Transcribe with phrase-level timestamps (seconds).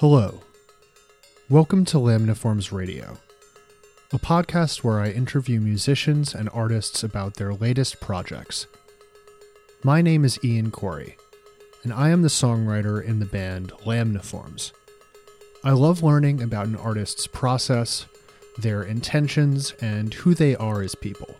[0.00, 0.42] Hello.
[1.50, 3.18] Welcome to Lamniforms Radio,
[4.12, 8.68] a podcast where I interview musicians and artists about their latest projects.
[9.82, 11.16] My name is Ian Corey,
[11.82, 14.70] and I am the songwriter in the band Lamniforms.
[15.64, 18.06] I love learning about an artist's process,
[18.56, 21.34] their intentions, and who they are as people.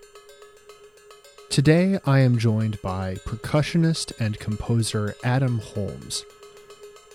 [1.48, 6.24] Today, I am joined by percussionist and composer Adam Holmes.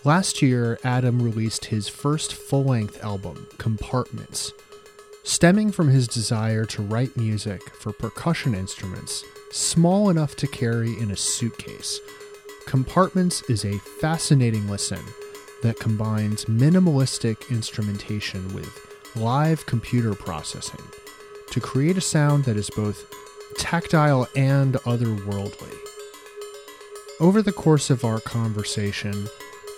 [0.06, 4.52] Last year, Adam released his first full length album, Compartments.
[5.24, 11.10] Stemming from his desire to write music for percussion instruments small enough to carry in
[11.10, 12.02] a suitcase,
[12.68, 15.00] Compartments is a fascinating listen
[15.62, 20.84] that combines minimalistic instrumentation with live computer processing
[21.52, 23.06] to create a sound that is both
[23.58, 25.74] tactile and otherworldly.
[27.22, 29.30] Over the course of our conversation,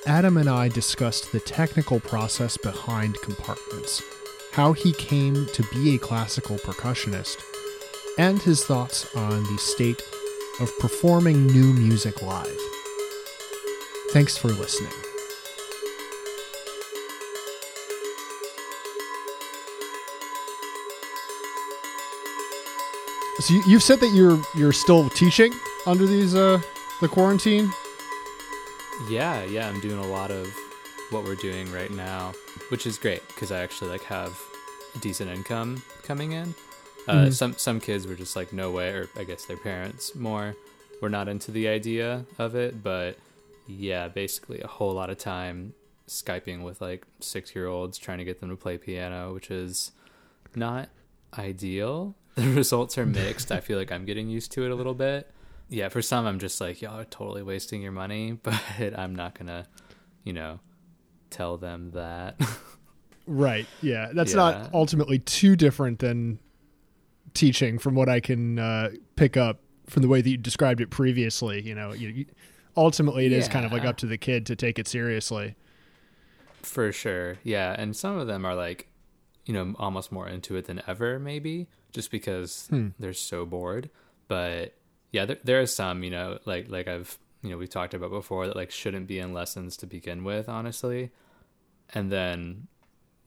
[0.07, 4.03] Adam and I discussed the technical process behind compartments,
[4.51, 7.41] how he came to be a classical percussionist,
[8.19, 10.03] and his thoughts on the state
[10.59, 12.55] of performing new music live.
[14.11, 14.91] Thanks for listening.
[23.39, 25.51] So you, you've said that you're you're still teaching
[25.87, 26.61] under these uh
[27.01, 27.71] the quarantine.
[29.09, 30.47] Yeah, yeah, I'm doing a lot of
[31.11, 32.33] what we're doing right now,
[32.69, 34.37] which is great because I actually like have
[35.01, 36.55] decent income coming in.
[37.07, 37.33] Uh, Mhm.
[37.33, 40.55] Some some kids were just like, no way, or I guess their parents more
[41.01, 42.81] were not into the idea of it.
[42.81, 43.17] But
[43.67, 45.73] yeah, basically a whole lot of time
[46.07, 49.91] skyping with like six year olds trying to get them to play piano, which is
[50.55, 50.89] not
[51.37, 52.15] ideal.
[52.35, 53.49] The results are mixed.
[53.51, 55.29] I feel like I'm getting used to it a little bit.
[55.69, 58.59] Yeah, for some, I'm just like, y'all are totally wasting your money, but
[58.97, 59.65] I'm not gonna,
[60.23, 60.59] you know,
[61.29, 62.39] tell them that.
[63.27, 63.65] Right.
[63.81, 64.11] Yeah.
[64.13, 64.37] That's Yeah.
[64.37, 66.37] not ultimately too different than
[67.33, 70.91] teaching from what I can uh, pick up from the way that you described it
[70.91, 71.59] previously.
[71.63, 72.25] You know, you, you,
[72.77, 75.55] ultimately it is kind of like up to the kid to take it seriously.
[76.61, 77.39] For sure.
[77.43, 77.75] Yeah.
[77.75, 78.89] And some of them are like,
[79.47, 82.89] you know, almost more into it than ever, maybe, just because Hmm.
[82.99, 83.89] they're so bored.
[84.27, 84.75] But
[85.15, 88.09] yeah, there, there are some, you know, like, like I've, you know, we've talked about
[88.11, 91.11] before that like shouldn't be in lessons to begin with, honestly.
[91.93, 92.67] And then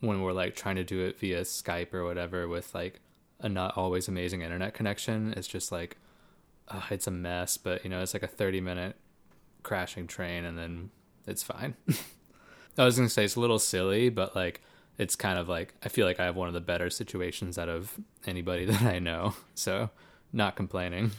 [0.01, 3.01] when we're like trying to do it via Skype or whatever with like
[3.41, 5.97] a not always amazing internet connection, it's just like,
[6.69, 8.97] uh, it's a mess, but you know, it's like a 30 minute
[9.63, 10.91] crashing train and then
[11.27, 11.75] it's fine.
[12.77, 14.61] I was gonna say it's a little silly, but like
[14.99, 17.71] it's kind of like I feel like I have one of the better situations out
[17.71, 19.37] of anybody that I know.
[19.55, 19.89] So
[20.35, 21.13] not complaining.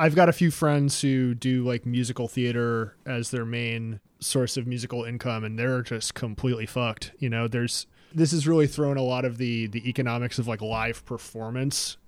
[0.00, 4.66] I've got a few friends who do like musical theater as their main source of
[4.66, 7.12] musical income, and they're just completely fucked.
[7.18, 10.62] You know, there's this has really thrown a lot of the the economics of like
[10.62, 11.98] live performance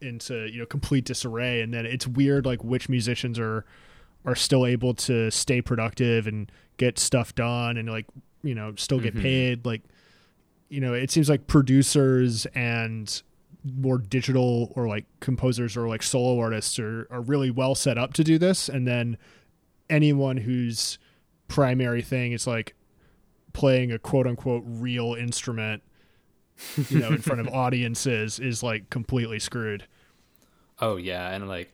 [0.00, 3.64] into you know complete disarray, and then it's weird like which musicians are
[4.24, 8.06] are still able to stay productive and get stuff done and like
[8.42, 9.22] you know still get Mhm.
[9.22, 9.82] paid like
[10.68, 13.22] you know it seems like producers and
[13.74, 18.12] more digital or like composers or like solo artists are, are really well set up
[18.14, 19.16] to do this and then
[19.90, 20.98] anyone whose
[21.48, 22.74] primary thing is like
[23.52, 25.82] playing a quote unquote real instrument
[26.88, 29.86] you know in front of audiences is like completely screwed
[30.78, 31.72] Oh yeah, and like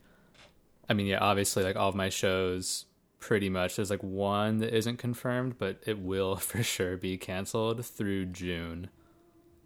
[0.88, 2.86] I mean yeah, obviously like all of my shows
[3.18, 7.84] pretty much there's like one that isn't confirmed, but it will for sure be canceled
[7.84, 8.88] through June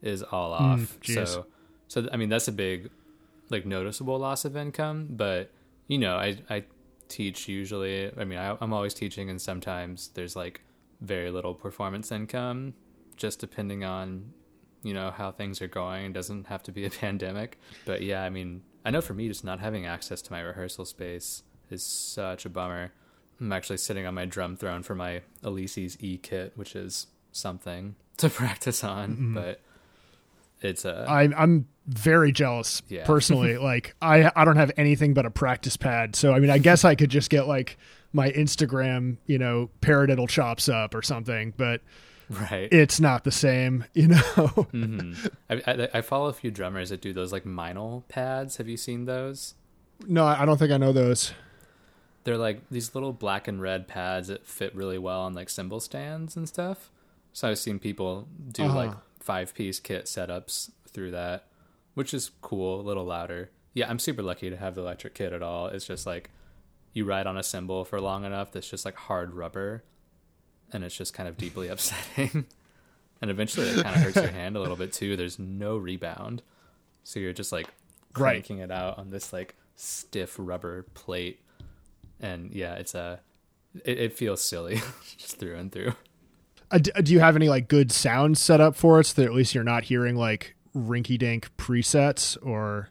[0.02, 0.98] is all hmm, off.
[1.00, 1.28] jeez.
[1.28, 1.46] so
[1.88, 2.90] so I mean that's a big
[3.50, 5.50] like noticeable loss of income, but
[5.88, 6.64] you know, I I
[7.08, 10.62] teach usually I mean I I'm always teaching and sometimes there's like
[11.00, 12.74] very little performance income
[13.16, 14.32] just depending on
[14.82, 16.06] you know how things are going.
[16.06, 17.58] It doesn't have to be a pandemic.
[17.84, 20.84] But yeah i mean i know for me just not having access to my rehearsal
[20.84, 22.92] space is such a bummer.
[23.40, 27.96] I'm actually sitting on my drum throne for my Alesis e kit which is something
[28.16, 29.34] to practice on mm-hmm.
[29.34, 29.60] but
[30.60, 33.04] it's a i'm I'm very jealous Yeah.
[33.04, 33.56] personally.
[33.62, 36.16] Like I, I don't have anything but a practice pad.
[36.16, 37.78] So i mean i guess i could just get like
[38.12, 41.82] my instagram you know paradiddle chops up or something but
[42.30, 42.72] right.
[42.72, 44.16] it's not the same you know?
[44.18, 45.12] Hmm
[45.50, 48.56] I, I, I follow a few drummers that do those like minal pads.
[48.56, 49.54] Have you seen those?
[50.08, 51.32] No i don't think i know those.
[52.24, 55.78] They're like these little black and red pads that fit really well on like cymbal
[55.78, 56.90] stands and stuff.
[57.32, 58.74] So I've seen people do Uh-huh.
[58.76, 58.90] like
[59.26, 61.48] five piece kit setups through that,
[61.94, 63.50] which is cool, a little louder.
[63.74, 65.66] Yeah, I'm super lucky to have the electric kit at all.
[65.66, 66.30] It's just like
[66.92, 69.82] you ride on a cymbal for long enough that's just like hard rubber
[70.72, 72.46] and it's just kind of deeply upsetting.
[73.20, 75.16] and eventually it kind of hurts your hand a little bit too.
[75.16, 76.42] There's no rebound.
[77.02, 77.66] So you're just like
[78.12, 78.64] cranking right.
[78.66, 81.40] it out on this like stiff rubber plate.
[82.20, 83.20] And yeah, it's a
[83.84, 84.80] it, it feels silly
[85.18, 85.94] just through and through.
[86.70, 89.34] Uh, do you have any like good sound set up for it so that at
[89.34, 92.90] least you're not hearing like rinky dink presets or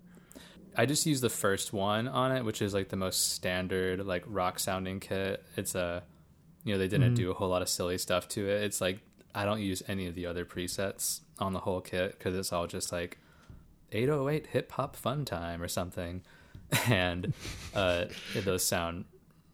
[0.77, 4.23] I just use the first one on it, which is like the most standard like
[4.27, 5.43] rock sounding kit.
[5.55, 6.03] It's a
[6.63, 7.15] you know, they didn't mm-hmm.
[7.15, 8.63] do a whole lot of silly stuff to it.
[8.63, 8.99] It's like
[9.33, 12.67] I don't use any of the other presets on the whole kit because it's all
[12.67, 13.19] just like
[13.91, 16.21] 808 hip hop fun time or something,
[16.87, 17.33] and
[17.73, 19.05] uh, those sound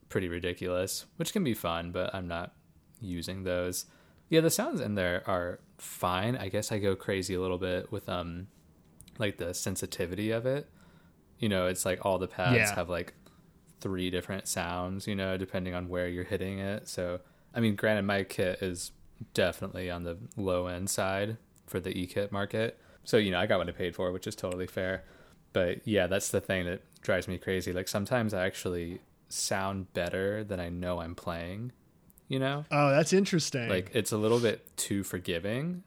[0.10, 2.54] pretty ridiculous, which can be fun, but I'm not
[3.02, 3.86] using those.
[4.32, 6.38] Yeah, the sounds in there are fine.
[6.38, 8.48] I guess I go crazy a little bit with um
[9.20, 10.70] like the sensitivity of it.
[11.38, 12.76] You know, it's like all the pads yeah.
[12.76, 13.14] have like
[13.82, 16.88] three different sounds, you know, depending on where you're hitting it.
[16.88, 17.20] So,
[17.54, 18.94] I mean, granted, my kit is
[19.34, 21.36] definitely on the low end side
[21.68, 22.80] for the e kit market.
[23.04, 25.04] So, you know, I got what I paid for, which is totally fair.
[25.52, 27.74] But yeah, that's the thing that drives me crazy.
[27.74, 31.74] Like sometimes I actually sound better than I know I'm playing,
[32.32, 32.66] you know?
[32.72, 33.70] Oh, that's interesting.
[33.70, 35.84] Like it's a little bit too forgiving.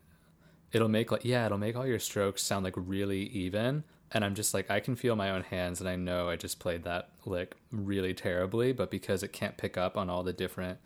[0.73, 4.35] It'll make like, yeah, it'll make all your strokes sound like really even and I'm
[4.35, 7.11] just like I can feel my own hands and I know I just played that
[7.26, 10.79] lick really terribly, but because it can't pick up on all the different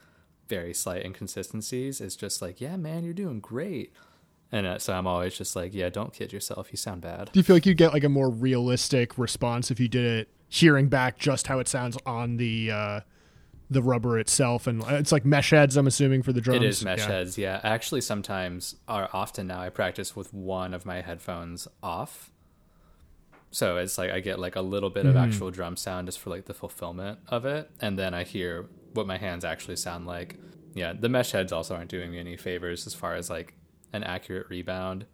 [0.49, 3.93] very slight inconsistencies, it's just like, yeah, man, you're doing great.
[4.51, 6.69] And uh, so I'm always just like, yeah, don't kid yourself.
[6.73, 7.31] You sound bad.
[7.31, 10.29] Do you feel like you'd get like a more realistic response if you did it
[10.49, 13.01] hearing back just how it sounds on the uh,
[13.71, 14.67] the rubber itself?
[14.67, 16.63] And it's like mesh heads, I'm assuming, for the drums.
[16.63, 17.07] It is mesh yeah.
[17.07, 17.61] heads, yeah.
[17.63, 22.31] Actually, sometimes, or often now, I practice with one of my headphones off
[23.51, 25.25] so it's like I get like a little bit of mm-hmm.
[25.25, 29.07] actual drum sound just for like the fulfillment of it, and then I hear what
[29.07, 30.37] my hands actually sound like.
[30.75, 33.55] Yeah, the mesh heads also aren't doing me any favors as far as like
[33.93, 35.07] an accurate rebound.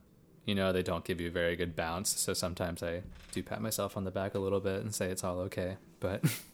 [0.44, 3.02] You know, they don't give you a very good bounce, so sometimes I
[3.32, 5.76] do pat myself on the back a little bit and say it's all okay.
[6.00, 6.24] But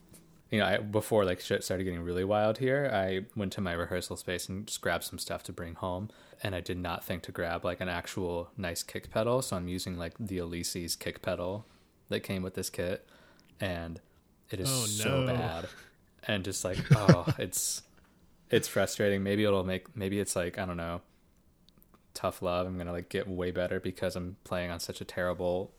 [0.51, 3.73] you know, I, before like shit started getting really wild here, I went to my
[3.73, 6.11] rehearsal space and just grabbed some stuff to bring home.
[6.43, 9.69] And I did not think to grab like an actual nice kick pedal, so I'm
[9.69, 11.67] using like the Alesis kick pedal
[12.09, 13.07] that came with this kit,
[13.61, 14.01] and
[14.51, 15.35] it is oh, so no.
[15.35, 15.69] bad.
[16.27, 17.83] And just like, oh, it's
[18.51, 19.23] it's frustrating.
[19.23, 21.03] Maybe it'll make maybe it's like I don't know,
[22.15, 22.67] tough love.
[22.67, 25.73] I'm gonna like get way better because I'm playing on such a terrible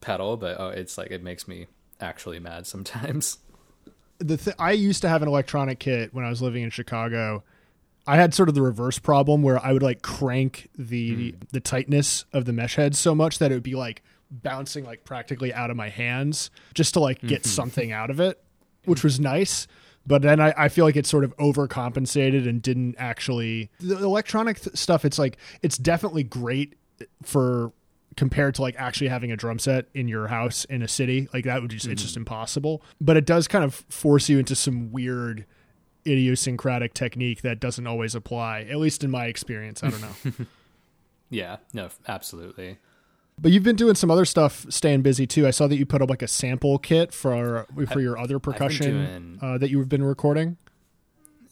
[0.00, 1.66] pedal, but oh, it's like it makes me
[2.00, 3.38] actually mad sometimes
[4.18, 7.42] the th- I used to have an electronic kit when I was living in Chicago.
[8.06, 11.48] I had sort of the reverse problem where I would like crank the mm.
[11.50, 15.04] the tightness of the mesh head so much that it would be like bouncing like
[15.04, 17.50] practically out of my hands just to like get mm-hmm.
[17.50, 18.42] something out of it,
[18.84, 19.66] which was nice.
[20.06, 24.60] But then I, I feel like it sort of overcompensated and didn't actually the electronic
[24.60, 25.04] th- stuff.
[25.04, 26.76] It's like it's definitely great
[27.22, 27.72] for
[28.16, 31.44] compared to like actually having a drum set in your house in a city like
[31.44, 31.92] that would just mm-hmm.
[31.92, 32.22] it's just mm-hmm.
[32.22, 32.82] impossible.
[33.00, 35.44] But it does kind of force you into some weird
[36.06, 39.82] idiosyncratic technique that doesn't always apply at least in my experience.
[39.82, 40.46] I don't know.
[41.28, 42.78] Yeah no absolutely.
[43.36, 45.44] But you've been doing some other stuff staying busy too.
[45.44, 48.92] I saw that you put up like a sample kit for for your other percussion
[48.92, 50.56] doing, uh, that you've been recording.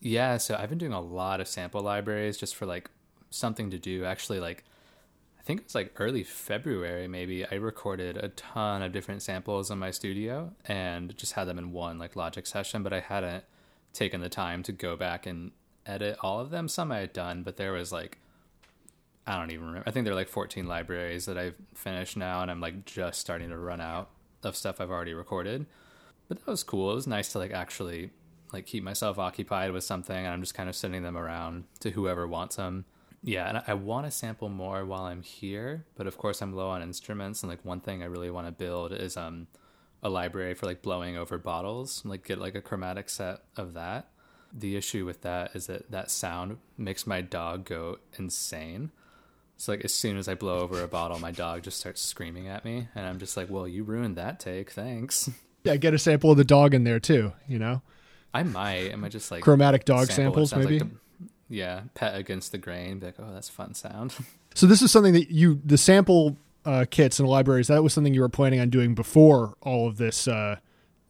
[0.01, 2.89] Yeah so i've been doing a lot of sample libraries just for like
[3.31, 4.05] something to do.
[4.05, 4.63] Actually like
[5.45, 7.45] think it was like early February, maybe.
[7.47, 11.73] I recorded a ton of different samples in my studio and just had them in
[11.73, 13.45] one like Logic session, but I hadn't
[13.93, 15.53] taken the time to go back and
[15.87, 16.67] edit all of them.
[16.69, 18.19] Some I had done, but there was like
[19.27, 19.89] I don't even remember.
[19.89, 23.21] I think there are like 14 libraries that I've finished now, and I'm like just
[23.21, 24.11] starting to run out
[24.43, 25.67] of stuff I've already recorded.
[26.29, 26.91] But that was cool.
[26.93, 28.11] It was nice to like actually
[28.53, 31.91] like keep myself occupied with something, and I'm just kind of sending them around to
[31.91, 32.85] whoever wants them
[33.25, 36.53] yeah, and I, I want to sample more while I'm here, but of course I'm
[36.53, 37.43] low on instruments.
[37.43, 39.47] And like one thing I really want to build is um
[40.03, 44.11] a library for like blowing over bottles, like get like a chromatic set of that.
[44.53, 48.93] The issue with that is that that sound makes my dog go insane.
[49.57, 52.49] So like as soon as I blow over a bottle, my dog just starts screaming
[52.49, 54.71] at me, and I'm just like, "Well, you ruined that take.
[54.71, 55.31] Thanks."
[55.65, 57.33] Yeah, get a sample of the dog in there too.
[57.49, 57.81] You know.
[58.35, 58.91] I might.
[58.93, 60.55] Am I just like chromatic dog samples?
[60.55, 60.81] Maybe.
[60.81, 60.91] Like
[61.55, 62.99] yeah, pet against the grain.
[62.99, 64.15] Be like, oh, that's fun sound.
[64.55, 67.69] so this is something that you the sample uh, kits and libraries.
[67.69, 70.57] That was something you were planning on doing before all of this uh,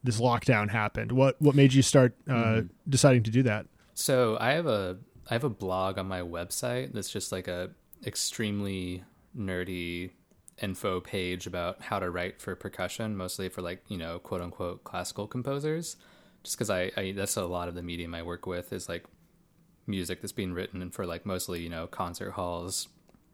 [0.02, 1.12] this lockdown happened.
[1.12, 2.66] What what made you start uh, mm-hmm.
[2.88, 3.66] deciding to do that?
[3.94, 4.98] So I have a
[5.30, 7.70] I have a blog on my website that's just like a
[8.06, 9.02] extremely
[9.36, 10.10] nerdy
[10.62, 14.84] info page about how to write for percussion, mostly for like you know quote unquote
[14.84, 15.96] classical composers.
[16.42, 19.04] Just because I, I that's a lot of the medium I work with is like
[19.86, 22.88] music that's being written for like mostly you know concert halls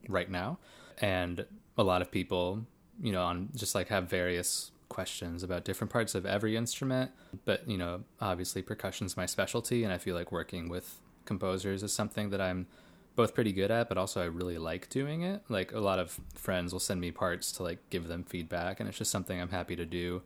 [0.07, 0.57] right now,
[0.99, 1.45] and
[1.77, 2.65] a lot of people
[3.01, 7.11] you know on just like have various questions about different parts of every instrument.
[7.45, 11.93] But you know, obviously percussion's my specialty, and I feel like working with composers is
[11.93, 12.67] something that I'm
[13.15, 15.41] both pretty good at, but also I really like doing it.
[15.49, 18.89] Like a lot of friends will send me parts to like give them feedback, and
[18.89, 20.21] it's just something I'm happy to do.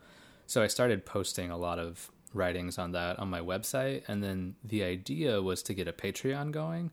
[0.47, 4.55] So I started posting a lot of writings on that on my website, and then
[4.63, 6.91] the idea was to get a Patreon going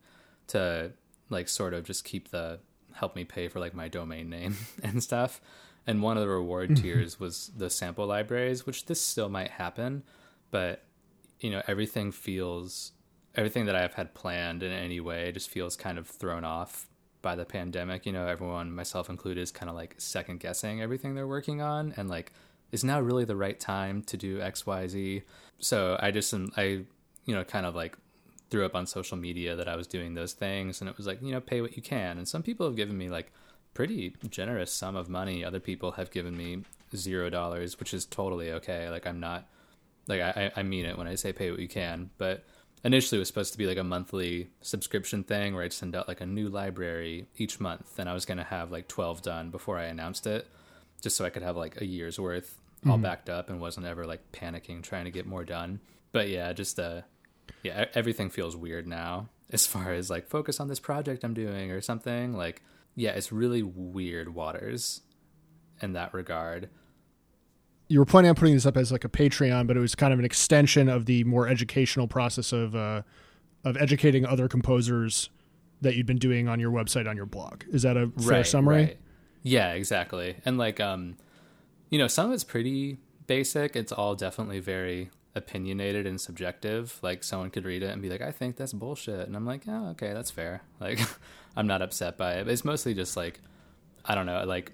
[0.48, 0.92] to
[1.28, 2.60] like sort of just keep the
[2.94, 5.40] help me pay for like my domain name and stuff.
[5.86, 6.82] And one of the reward mm-hmm.
[6.82, 10.04] tiers was the sample libraries, which this still might happen,
[10.50, 10.84] but
[11.40, 12.92] you know everything feels
[13.34, 16.86] everything that I've had planned in any way just feels kind of thrown off
[17.22, 18.04] by the pandemic.
[18.04, 21.94] You know, everyone, myself included, is kind of like second guessing everything they're working on
[21.96, 22.32] and like,
[22.72, 25.22] is now really the right time to do X, Y, Z?
[25.58, 26.84] So I just, um, I,
[27.26, 27.96] you know, kind of like
[28.50, 31.22] threw up on social media that I was doing those things and it was like,
[31.22, 32.18] you know, pay what you can.
[32.18, 33.32] And some people have given me like
[33.74, 35.44] pretty generous sum of money.
[35.44, 36.64] Other people have given me
[36.94, 38.90] zero dollars, which is totally okay.
[38.90, 39.46] Like I'm not,
[40.08, 42.44] like I, I mean it when I say pay what you can, but
[42.84, 46.08] initially it was supposed to be like a monthly subscription thing where I'd send out
[46.08, 49.50] like a new library each month and I was going to have like 12 done
[49.50, 50.46] before I announced it
[51.00, 53.02] just so I could have like a year's worth all mm-hmm.
[53.02, 55.80] backed up and wasn't ever like panicking trying to get more done.
[56.12, 57.02] But yeah, just uh
[57.62, 61.70] yeah, everything feels weird now as far as like focus on this project I'm doing
[61.70, 62.34] or something.
[62.34, 62.62] Like
[62.94, 65.02] yeah, it's really weird waters
[65.80, 66.68] in that regard
[67.92, 70.14] you were planning on putting this up as like a Patreon, but it was kind
[70.14, 73.02] of an extension of the more educational process of uh,
[73.64, 75.28] of educating other composers
[75.82, 77.64] that you'd been doing on your website on your blog.
[77.70, 78.76] Is that a fair right, summary?
[78.76, 78.98] Right.
[79.42, 80.36] Yeah, exactly.
[80.46, 81.16] And like um
[81.92, 82.96] you know, some of it's pretty
[83.26, 83.76] basic.
[83.76, 86.98] It's all definitely very opinionated and subjective.
[87.02, 89.64] Like someone could read it and be like, "I think that's bullshit," and I'm like,
[89.68, 90.98] "Oh, okay, that's fair." Like,
[91.54, 92.44] I'm not upset by it.
[92.44, 93.40] But it's mostly just like,
[94.06, 94.72] I don't know, like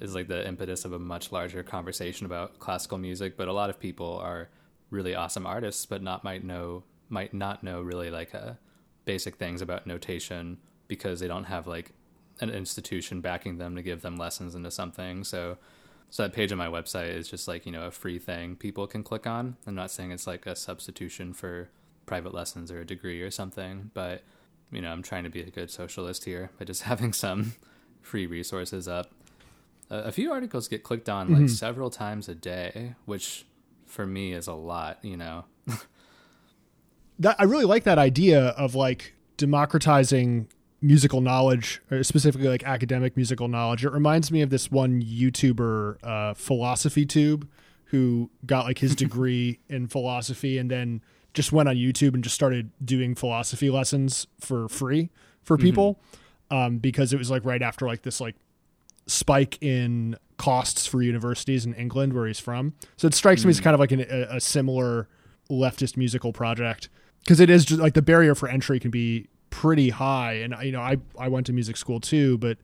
[0.00, 3.36] is like the impetus of a much larger conversation about classical music.
[3.36, 4.48] But a lot of people are
[4.88, 8.54] really awesome artists, but not might know might not know really like a uh,
[9.04, 10.56] basic things about notation
[10.88, 11.92] because they don't have like
[12.40, 15.22] an institution backing them to give them lessons into something.
[15.22, 15.58] So
[16.14, 18.86] so that page on my website is just like, you know, a free thing people
[18.86, 19.56] can click on.
[19.66, 21.70] I'm not saying it's like a substitution for
[22.06, 24.22] private lessons or a degree or something, but
[24.70, 27.54] you know, I'm trying to be a good socialist here by just having some
[28.00, 29.10] free resources up
[29.90, 31.46] a, few articles get clicked on like mm-hmm.
[31.48, 33.44] several times a day, which
[33.84, 35.46] for me is a lot, you know.
[37.18, 40.46] that I really like that idea of like democratizing
[40.84, 43.84] musical knowledge, specifically like academic musical knowledge.
[43.84, 47.48] It reminds me of this one YouTuber, uh, Philosophy Tube,
[47.86, 52.34] who got like his degree in philosophy and then just went on YouTube and just
[52.34, 55.10] started doing philosophy lessons for free
[55.42, 55.64] for mm-hmm.
[55.64, 55.94] people.
[55.94, 56.20] Mm-hmm.
[56.50, 58.36] Um, because it was like right after like this like
[59.06, 62.74] spike in costs for universities in England, where he's from.
[62.96, 63.46] So it strikes mm.
[63.46, 63.64] me as hmm.
[63.64, 65.08] kind of like an, a, a, similar
[65.50, 69.90] leftist musical project because it is just like the barrier for entry can be pretty
[69.90, 70.32] high.
[70.34, 72.58] And you know, I I went to music school too, but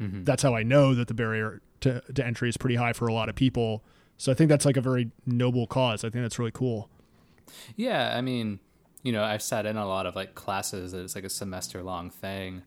[0.00, 0.24] mm-hmm.
[0.24, 3.12] that's how I know that the barrier to, to entry is pretty high for a
[3.12, 3.84] lot of people.
[4.16, 6.02] So I think that's like a very noble cause.
[6.02, 6.88] I think that's really cool.
[7.76, 8.58] Yeah, I mean,
[9.02, 11.82] you know, I've sat in a lot of like classes that it's like a semester
[11.82, 12.62] long thing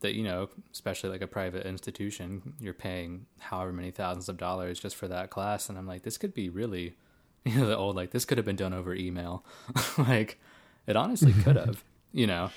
[0.00, 4.78] that you know especially like a private institution you're paying however many thousands of dollars
[4.78, 6.94] just for that class and i'm like this could be really
[7.46, 9.42] you know the old like this could have been done over email
[9.98, 10.38] like
[10.86, 12.50] it honestly could have you know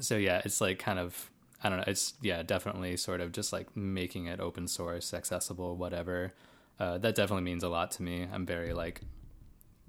[0.00, 1.30] so yeah it's like kind of
[1.62, 5.76] i don't know it's yeah definitely sort of just like making it open source accessible
[5.76, 6.32] whatever
[6.80, 9.00] uh, that definitely means a lot to me i'm very like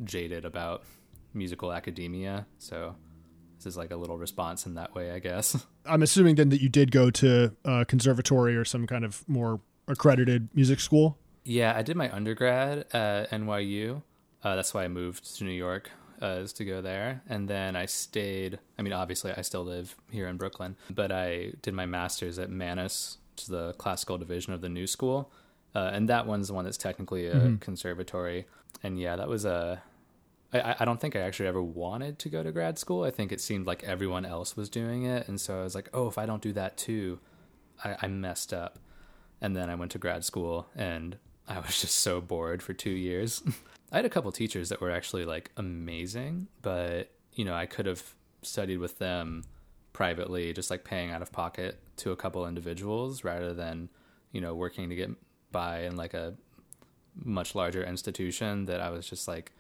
[0.03, 0.83] jaded about
[1.33, 2.95] musical academia so
[3.57, 5.65] this is like a little response in that way, I guess.
[5.85, 9.59] I'm assuming then that you did go to a conservatory or some kind of more
[9.87, 11.17] accredited music school.
[11.43, 14.01] Yeah, I did my undergrad at NYU.
[14.43, 15.91] Uh, that's why I moved to New York,
[16.21, 17.21] uh, is to go there.
[17.27, 18.59] And then I stayed.
[18.77, 22.49] I mean, obviously, I still live here in Brooklyn, but I did my master's at
[22.49, 25.31] Mannes, which is the classical division of the New School.
[25.73, 27.55] Uh, and that one's the one that's technically a mm-hmm.
[27.57, 28.45] conservatory.
[28.81, 29.81] And yeah, that was a
[30.55, 33.03] I, I don't think I actually ever wanted to go to grad school.
[33.03, 35.89] I think it seemed like everyone else was doing it, and so I was like,
[35.93, 37.19] oh, if I don't do that too,
[37.83, 38.79] I, I messed up.
[39.41, 41.17] And then I went to grad school, and
[41.47, 43.43] I was just so bored for two years.
[43.91, 47.85] I had a couple teachers that were actually like amazing, but you know, I could
[47.85, 48.03] have
[48.41, 49.43] studied with them
[49.93, 53.89] privately, just like paying out of pocket to a couple individuals rather than,
[54.31, 55.09] you know, working to get
[55.51, 56.33] by in like a
[57.23, 59.53] much larger institution that I was just like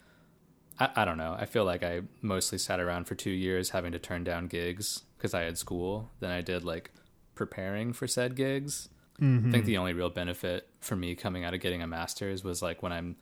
[0.79, 1.35] I, I don't know.
[1.37, 5.03] I feel like I mostly sat around for two years having to turn down gigs
[5.17, 6.91] because I had school than I did like
[7.33, 8.89] preparing for said gigs.
[9.21, 9.47] Mm-hmm.
[9.47, 12.61] I think the only real benefit for me coming out of getting a master's was
[12.61, 13.15] like when I'm,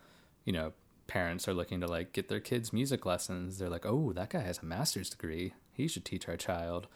[0.45, 0.73] you know,
[1.07, 3.57] parents are looking to like get their kids music lessons.
[3.57, 5.53] They're like, oh, that guy has a master's degree.
[5.71, 6.87] He should teach our child,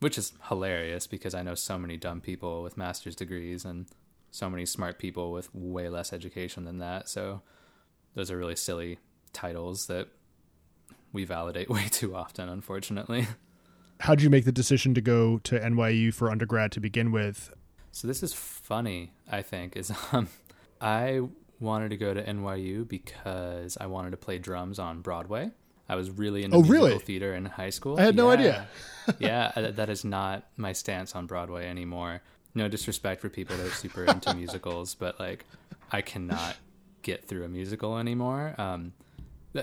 [0.00, 3.86] which is hilarious because I know so many dumb people with master's degrees and
[4.30, 7.08] so many smart people with way less education than that.
[7.08, 7.42] So
[8.14, 8.98] those are really silly
[9.32, 10.08] titles that
[11.12, 13.26] we validate way too often, unfortunately.
[14.00, 17.50] How did you make the decision to go to NYU for undergrad to begin with?
[17.92, 20.28] So this is funny, I think, is um,
[20.80, 21.22] I
[21.60, 25.50] wanted to go to NYU because I wanted to play drums on Broadway.
[25.88, 26.98] I was really into oh, musical really?
[26.98, 27.98] theater in high school.
[27.98, 28.68] I had no idea.
[29.18, 32.22] yeah, that is not my stance on Broadway anymore.
[32.54, 35.44] No disrespect for people that are super into musicals, but like
[35.92, 36.56] I cannot
[37.02, 38.54] get through a musical anymore.
[38.58, 38.92] Um,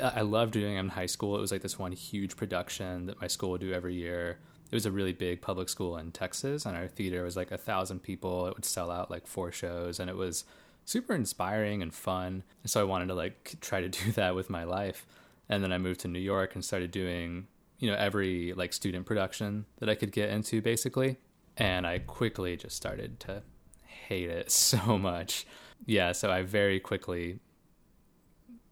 [0.01, 1.37] I loved doing it in high school.
[1.37, 4.39] It was like this one huge production that my school would do every year.
[4.71, 7.57] It was a really big public school in Texas, and our theater was like a
[7.57, 8.47] thousand people.
[8.47, 10.45] It would sell out like four shows, and it was
[10.85, 12.43] super inspiring and fun.
[12.65, 15.05] So I wanted to like try to do that with my life.
[15.49, 17.47] And then I moved to New York and started doing,
[17.79, 21.17] you know, every like student production that I could get into basically.
[21.57, 23.43] And I quickly just started to
[23.85, 25.45] hate it so much.
[25.85, 27.39] Yeah, so I very quickly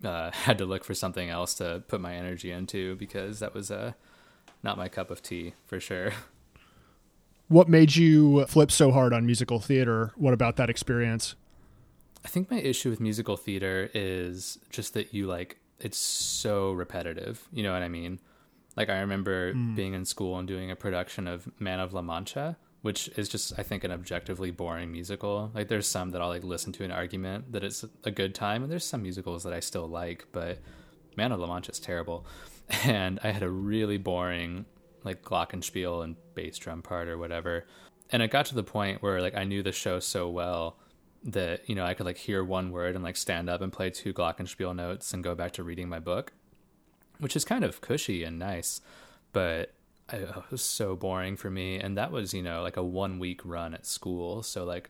[0.03, 3.70] uh, had to look for something else to put my energy into because that was
[3.70, 3.94] uh,
[4.63, 6.13] not my cup of tea for sure.
[7.48, 10.13] What made you flip so hard on musical theater?
[10.15, 11.36] What about that experience?
[12.24, 17.48] I think my issue with musical theater is just that you like it's so repetitive.
[17.51, 18.20] You know what I mean?
[18.78, 19.75] Like I remember mm.
[19.75, 23.58] being in school and doing a production of Man of La Mancha, which is just
[23.58, 25.51] I think an objectively boring musical.
[25.54, 28.63] Like there's some that I'll like listen to an argument that it's a good time,
[28.63, 30.60] and there's some musicals that I still like, but
[31.18, 32.25] Man of La Mancha is terrible.
[32.86, 34.66] And I had a really boring
[35.03, 37.66] like glockenspiel and bass drum part or whatever.
[38.12, 40.77] And it got to the point where like I knew the show so well
[41.24, 43.90] that you know I could like hear one word and like stand up and play
[43.90, 46.34] two glockenspiel notes and go back to reading my book,
[47.20, 48.81] which is kind of cushy and nice,
[49.31, 49.74] but
[50.12, 51.79] it was so boring for me.
[51.79, 54.90] And that was you know like a one week run at school, so like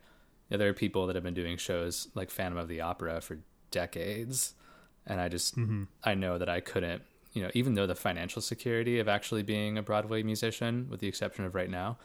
[0.50, 3.40] yeah, there are people that have been doing shows like Phantom of the Opera for
[3.70, 4.54] decades,
[5.06, 5.84] and I just mm-hmm.
[6.04, 9.78] I know that I couldn't you know even though the financial security of actually being
[9.78, 11.98] a Broadway musician, with the exception of right now,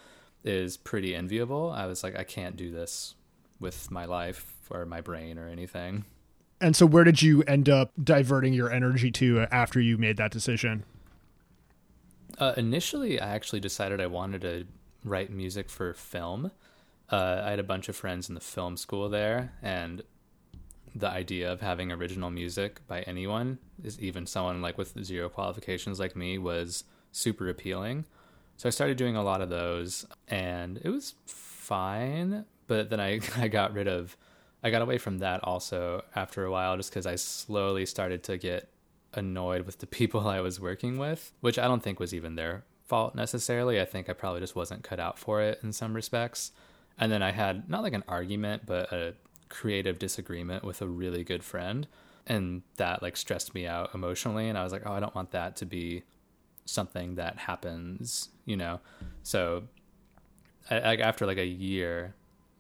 [0.43, 1.71] is pretty enviable.
[1.71, 3.15] I was like I can't do this
[3.61, 6.05] with my life or my brain or anything.
[6.61, 10.31] And so, where did you end up diverting your energy to after you made that
[10.31, 10.85] decision?
[12.39, 14.67] Uh, initially, I actually decided I wanted to
[15.05, 16.51] write music for film.
[17.11, 20.03] Uh, I had a bunch of friends in the film school there, and
[20.95, 26.01] the idea of having original music by anyone, is even someone like with zero qualifications
[26.01, 28.07] like me, was super appealing.
[28.57, 33.21] So I started doing a lot of those, and it was fine but then I
[33.37, 34.17] I got rid of
[34.63, 38.37] I got away from that also after a while just because I slowly started to
[38.37, 38.69] get
[39.15, 42.65] annoyed with the people I was working with, which I don't think was even their
[42.85, 43.81] fault necessarily.
[43.81, 46.53] I think I probably just wasn't cut out for it in some respects.
[46.99, 49.15] And then I had not like an argument, but a
[49.49, 51.87] creative disagreement with a really good friend.
[52.27, 54.49] And that like stressed me out emotionally.
[54.49, 56.05] And I was like, oh, I don't want that to be
[56.65, 58.81] something that happens, you know?
[59.23, 59.65] So
[60.71, 62.15] I, I, after like a year,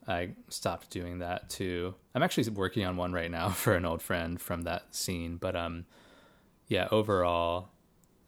[0.08, 1.94] I stopped doing that too.
[2.14, 5.56] I'm actually working on one right now for an old friend from that scene, but
[5.56, 5.86] um,
[6.68, 7.68] yeah, overall,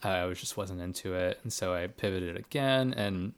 [0.03, 2.95] I was just wasn't into it, and so I pivoted again.
[2.95, 3.33] And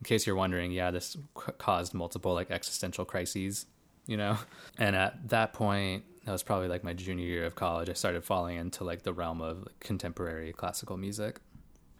[0.00, 1.16] in case you're wondering, yeah, this
[1.58, 3.66] caused multiple like existential crises,
[4.06, 4.38] you know.
[4.78, 7.88] And at that point, that was probably like my junior year of college.
[7.88, 11.40] I started falling into like the realm of like, contemporary classical music.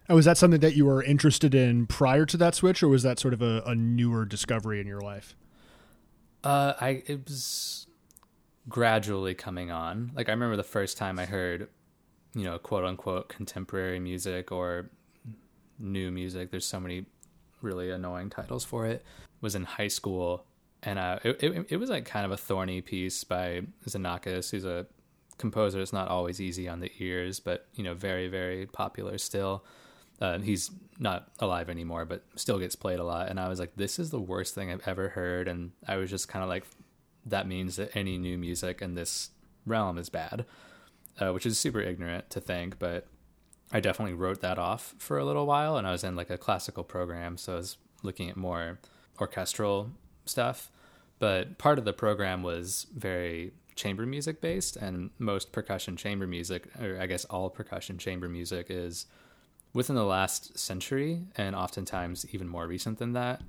[0.09, 3.05] Oh, was that something that you were interested in prior to that switch, or was
[3.05, 5.35] that sort of a, a newer discovery in your life?
[6.45, 7.87] Uh, I it was
[8.69, 10.13] gradually coming on.
[10.15, 11.69] Like I remember the first time I heard,
[12.35, 14.91] you know, quote unquote contemporary music or
[15.79, 16.51] new music.
[16.51, 17.07] There's so many
[17.63, 19.05] really annoying titles for it.
[19.41, 20.45] Was in high school,
[20.83, 24.67] and uh, it, it it was like kind of a thorny piece by Xenakis, who's
[24.67, 24.87] a
[25.39, 25.81] composer.
[25.81, 29.65] It's not always easy on the ears, but you know, very very popular still.
[30.21, 33.29] Uh, he's not alive anymore, but still gets played a lot.
[33.29, 35.49] And I was like, this is the worst thing I've ever heard.
[35.49, 36.65] And I was just kind of like,
[37.27, 39.31] that means that any new music in this
[39.67, 40.45] realm is bad,
[41.19, 42.79] uh, which is super ignorant to think.
[42.79, 43.07] But
[43.73, 45.77] I definitely wrote that off for a little while.
[45.77, 48.79] And I was in like a classical program, so I was looking at more
[49.21, 49.91] orchestral
[50.27, 50.71] stuff.
[51.19, 56.69] But part of the program was very chamber music based, and most percussion chamber music,
[56.81, 59.07] or I guess all percussion chamber music, is
[59.75, 63.43] within the last century and oftentimes even more recent than that.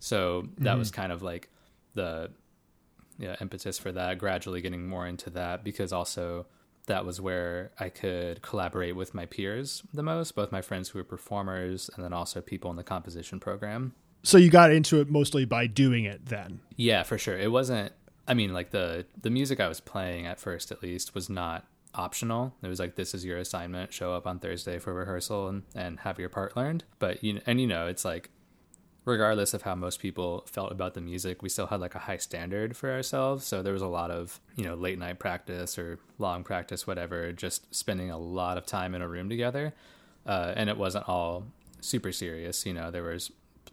[0.00, 0.78] So that mm-hmm.
[0.78, 1.48] was kind of like
[1.94, 2.30] the
[3.18, 6.46] yeah, impetus for that, gradually getting more into that because also
[6.86, 10.98] that was where I could collaborate with my peers the most, both my friends who
[10.98, 13.94] were performers and then also people in the composition program.
[14.24, 16.60] So you got into it mostly by doing it then?
[16.76, 17.38] Yeah, for sure.
[17.38, 17.92] It wasn't
[18.26, 21.64] I mean like the the music I was playing at first at least was not
[21.98, 22.54] optional.
[22.62, 26.00] It was like this is your assignment, show up on Thursday for rehearsal and, and
[26.00, 26.84] have your part learned.
[26.98, 28.30] But you and you know, it's like
[29.08, 32.18] regardless of how most people felt about the music, we still had like a high
[32.18, 33.46] standard for ourselves.
[33.46, 37.32] So there was a lot of, you know, late night practice or long practice, whatever,
[37.32, 39.72] just spending a lot of time in a room together.
[40.26, 41.46] Uh, and it wasn't all
[41.80, 43.32] super serious, you know, there was,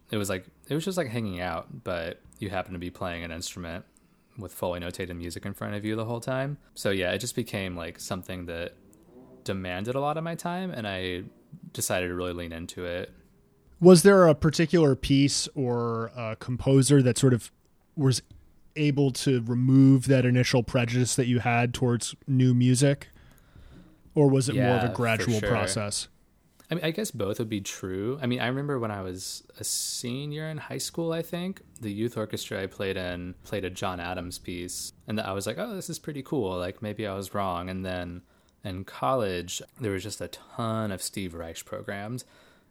[0.09, 3.23] it was like, it was just like hanging out, but you happen to be playing
[3.23, 3.83] an instrument
[4.38, 6.58] with fully notated music in front of you the whole time.
[6.74, 8.74] So yeah, it just became like something that
[9.43, 11.24] demanded a lot of my time and I
[11.71, 13.13] decided to really lean into it
[13.80, 17.52] was there a particular piece or a composer that sort of
[17.95, 18.21] was
[18.76, 23.10] able to remove that initial prejudice that you had towards new music?
[24.13, 25.50] Or was it yeah, more of a gradual sure.
[25.50, 26.08] process?
[26.69, 28.17] I mean, I guess both would be true.
[28.21, 31.91] I mean, I remember when I was a senior in high school, I think, the
[31.91, 34.91] youth orchestra I played in played a John Adams piece.
[35.08, 36.58] And I was like, oh, this is pretty cool.
[36.58, 37.69] Like, maybe I was wrong.
[37.69, 38.23] And then
[38.63, 42.25] in college, there was just a ton of Steve Reich programs.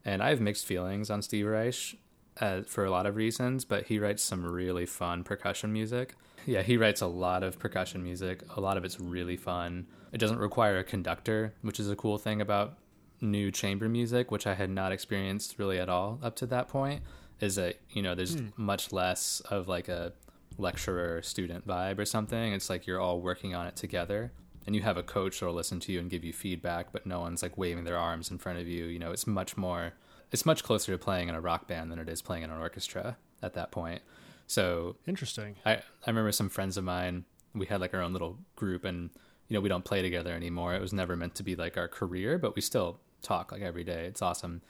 [0.05, 1.97] And I have mixed feelings on Steve Reich
[2.41, 6.17] uh, for a lot of reasons, but he writes some really fun percussion music.
[6.47, 8.43] Yeah, he writes a lot of percussion music.
[8.57, 9.87] A lot of it's really fun.
[10.13, 12.77] It doesn't require a conductor, which is a cool thing about
[13.25, 17.03] new chamber music, which I had not experienced really at all up to that point.
[17.41, 18.49] Is that, you know, there's hmm.
[18.57, 20.13] much less of like a
[20.57, 22.53] lecturer student vibe or something.
[22.53, 24.33] It's like you're all working on it together
[24.67, 27.21] and you have a coach that'll listen to you and give you feedback, but no
[27.21, 28.87] one's like waving their arms in front of you.
[28.87, 29.93] You know, it's much more,
[30.31, 32.59] it's much closer to playing in a rock band than it is playing in an
[32.59, 34.03] orchestra at that point.
[34.47, 35.57] So interesting.
[35.67, 39.11] I, I remember some friends of mine, we had like our own little group and,
[39.49, 40.75] you know, we don't play together anymore.
[40.75, 43.85] It was never meant to be like our career, but we still talk like every
[43.85, 44.07] day.
[44.07, 44.63] It's awesome.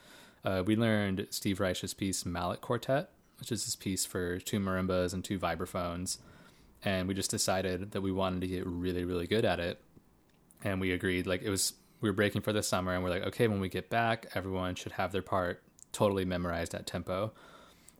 [0.43, 5.13] Uh, we learned Steve Reich's piece Mallet Quartet, which is this piece for two marimbas
[5.13, 6.19] and two vibraphones.
[6.83, 9.81] And we just decided that we wanted to get really really good at it.
[10.63, 13.23] And we agreed like it was we were breaking for the summer and we're like
[13.23, 17.33] okay when we get back everyone should have their part totally memorized at tempo.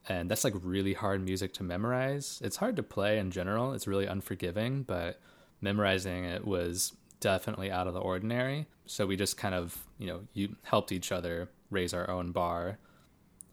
[0.08, 2.40] And that's like really hard music to memorize.
[2.44, 3.74] It's hard to play in general.
[3.74, 5.20] It's really unforgiving but
[5.62, 10.22] memorizing it was definitely out of the ordinary so we just kind of you know
[10.34, 12.78] you helped each other raise our own bar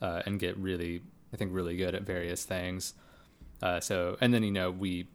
[0.00, 2.94] uh, and get really i think really good at various things.
[3.62, 5.08] Uh, so and then you know we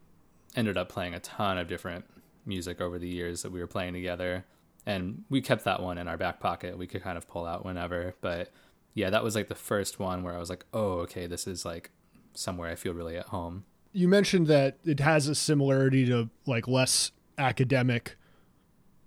[0.56, 2.04] ended up playing a ton of different
[2.46, 4.44] music over the years that we were playing together.
[4.86, 6.78] And we kept that one in our back pocket.
[6.78, 8.14] We could kind of pull out whenever.
[8.22, 8.50] But
[8.98, 11.64] yeah that was like the first one where i was like oh okay this is
[11.64, 11.90] like
[12.34, 13.64] somewhere i feel really at home.
[13.92, 18.16] You mentioned that it has a similarity to like less academic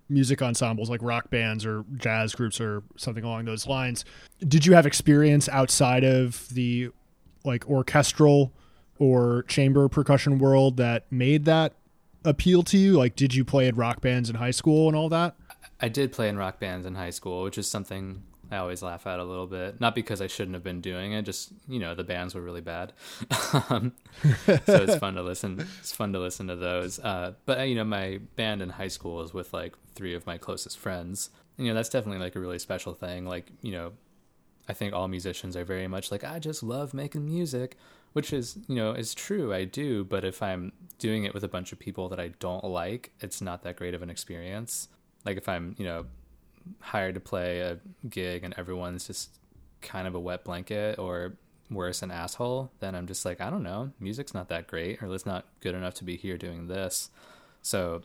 [0.08, 4.04] music ensembles like rock bands or jazz groups or something along those lines
[4.46, 6.90] did you have experience outside of the
[7.44, 8.52] like orchestral
[8.98, 11.74] or chamber percussion world that made that
[12.24, 12.96] appeal to you?
[12.96, 15.34] Like, did you play in rock bands in high school and all that?
[15.80, 19.06] I did play in rock bands in high school, which is something I always laugh
[19.06, 19.80] at a little bit.
[19.80, 22.60] Not because I shouldn't have been doing it, just you know the bands were really
[22.60, 22.92] bad,
[23.68, 23.92] um,
[24.46, 25.66] so it's fun to listen.
[25.80, 26.98] It's fun to listen to those.
[26.98, 30.38] Uh, but you know, my band in high school was with like three of my
[30.38, 31.30] closest friends.
[31.56, 33.26] You know, that's definitely like a really special thing.
[33.26, 33.92] Like you know,
[34.68, 37.76] I think all musicians are very much like I just love making music,
[38.12, 41.48] which is you know is true i do but if i'm doing it with a
[41.48, 44.88] bunch of people that i don't like it's not that great of an experience
[45.24, 46.04] like if i'm you know
[46.80, 49.38] hired to play a gig and everyone's just
[49.80, 51.34] kind of a wet blanket or
[51.70, 53.90] worse an asshole then i'm just like i don't know.
[53.98, 57.10] Music's not that great or it's not good enough to be here doing this.
[57.62, 58.02] So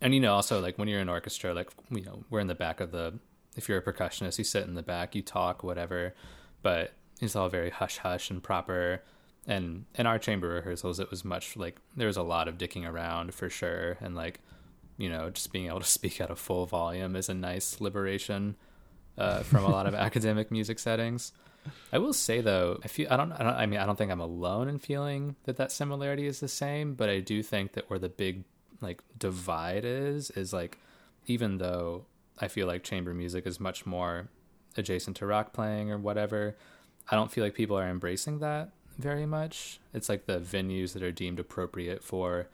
[0.00, 2.54] and you know also like when you're in orchestra like you know we're in the
[2.54, 3.14] back of the
[3.56, 6.14] if you're a percussionist you sit in the back you talk whatever.
[6.62, 9.02] But it's all very hush hush and proper.
[9.46, 12.88] And in our chamber rehearsals, it was much like there was a lot of dicking
[12.88, 14.40] around for sure, and like
[14.96, 18.56] you know just being able to speak at a full volume is a nice liberation
[19.18, 21.32] uh, from a lot of academic music settings.
[21.92, 24.10] I will say though, I feel I don't, I don't I mean I don't think
[24.10, 27.88] I'm alone in feeling that that similarity is the same, but I do think that
[27.88, 28.44] where the big
[28.80, 30.78] like divide is is like
[31.26, 32.06] even though
[32.38, 34.28] I feel like chamber music is much more
[34.76, 36.56] adjacent to rock playing or whatever,
[37.08, 39.80] I don't feel like people are embracing that very much.
[39.94, 42.48] It's like the venues that are deemed appropriate for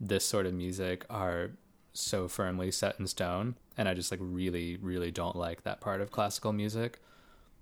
[0.00, 1.50] this sort of music are
[1.94, 6.00] so firmly set in stone and i just like really really don't like that part
[6.00, 7.00] of classical music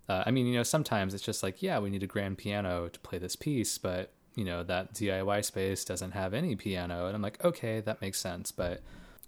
[0.08, 2.88] uh, i mean you know sometimes it's just like yeah we need a grand piano
[2.88, 7.14] to play this piece but you know that diy space doesn't have any piano and
[7.14, 8.80] i'm like okay that makes sense but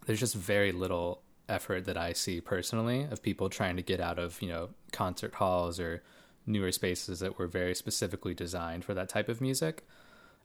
[0.07, 4.19] there's just very little effort that i see personally of people trying to get out
[4.19, 6.03] of you know concert halls or
[6.47, 9.85] newer spaces that were very specifically designed for that type of music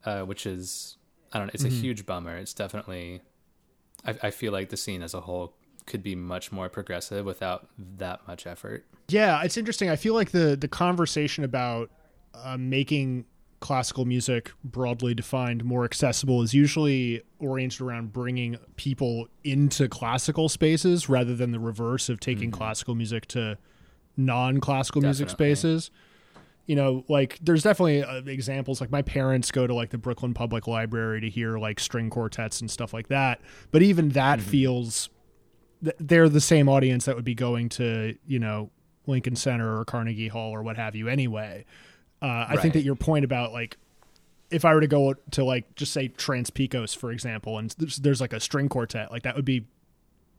[0.05, 0.97] uh, which is
[1.31, 1.51] I don't know.
[1.53, 1.75] It's mm-hmm.
[1.75, 2.37] a huge bummer.
[2.37, 3.21] It's definitely.
[4.05, 5.53] I, I feel like the scene as a whole
[5.85, 8.85] could be much more progressive without that much effort.
[9.07, 9.89] Yeah, it's interesting.
[9.89, 11.89] I feel like the the conversation about
[12.33, 13.25] uh, making
[13.59, 21.09] classical music broadly defined more accessible is usually oriented around bringing people into classical spaces
[21.09, 22.57] rather than the reverse of taking mm-hmm.
[22.57, 23.57] classical music to
[24.15, 25.23] non-classical Definitely.
[25.25, 25.91] music spaces
[26.69, 28.79] you know, like there's definitely uh, examples.
[28.79, 32.61] Like my parents go to like the Brooklyn Public Library to hear like string quartets
[32.61, 33.41] and stuff like that.
[33.71, 34.49] But even that mm-hmm.
[34.51, 35.09] feels
[35.83, 38.69] th- they're the same audience that would be going to you know
[39.07, 41.65] Lincoln Center or Carnegie Hall or what have you anyway.
[42.21, 43.77] Uh, I think that your point about like
[44.51, 47.95] if I were to go to like just say Trans Pecos for example, and there's,
[47.97, 49.65] there's like a string quartet, like that would be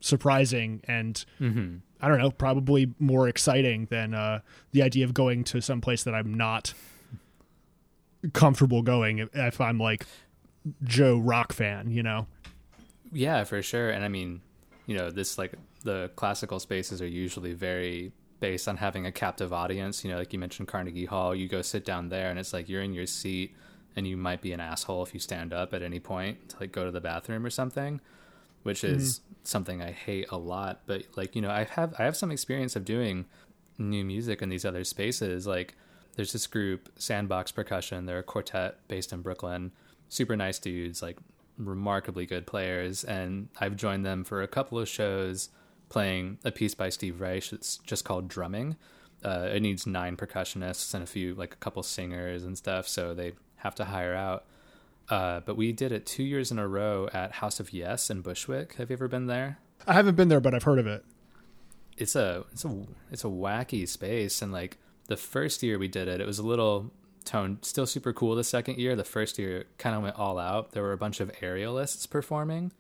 [0.01, 1.77] surprising and mm-hmm.
[2.01, 4.41] I don't know, probably more exciting than uh,
[4.73, 6.73] the idea of going to some place that I'm not
[8.33, 10.07] comfortable going if, if I'm like
[10.85, 12.27] Joe rock fan, you know.
[13.13, 13.91] Yeah, for sure.
[13.91, 14.41] And I mean,
[14.87, 19.53] you know, this like the classical spaces are usually very based on having a captive
[19.53, 20.05] audience.
[20.05, 22.69] You know, like you mentioned Carnegie Hall, you go sit down there and it's like
[22.69, 23.55] you're in your seat
[23.97, 26.73] and you might be an asshole if you stand up at any point to like
[26.73, 28.01] go to the bathroom or something
[28.63, 29.35] which is mm-hmm.
[29.45, 30.81] something I hate a lot.
[30.87, 33.27] But like you know, I have I have some experience of doing
[33.79, 35.47] new music in these other spaces.
[35.47, 35.75] Like
[36.17, 38.07] there's this group, Sandbox Percussion.
[38.07, 39.73] They're a quartet based in Brooklyn.
[40.09, 41.19] Super nice dudes, like
[41.57, 43.05] remarkably good players.
[43.05, 45.51] And I've joined them for a couple of shows
[45.89, 47.53] playing a piece by Steve Reich.
[47.53, 48.77] It's just called Drumming.
[49.23, 52.89] Uh, it needs nine percussionists and a few, like a couple singers and stuff.
[52.89, 54.47] So they have to hire out.
[55.11, 58.23] Uh, but we did it two years in a row at House of Yes in
[58.23, 58.75] Bushwick.
[58.75, 59.59] Have you ever been there?
[59.87, 61.05] I haven't been there, but I've heard of it.
[61.97, 66.07] It's a it's a it's a wacky space, and like the first year we did
[66.07, 66.93] it, it was a little
[67.25, 68.37] tone still super cool.
[68.37, 70.73] The second year, the first year kind of went all out.
[70.73, 72.73] There were a bunch of aerialists performing,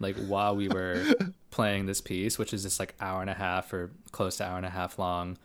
[0.00, 1.04] like while we were
[1.50, 4.56] playing this piece, which is just like hour and a half or close to hour
[4.56, 5.38] and a half long,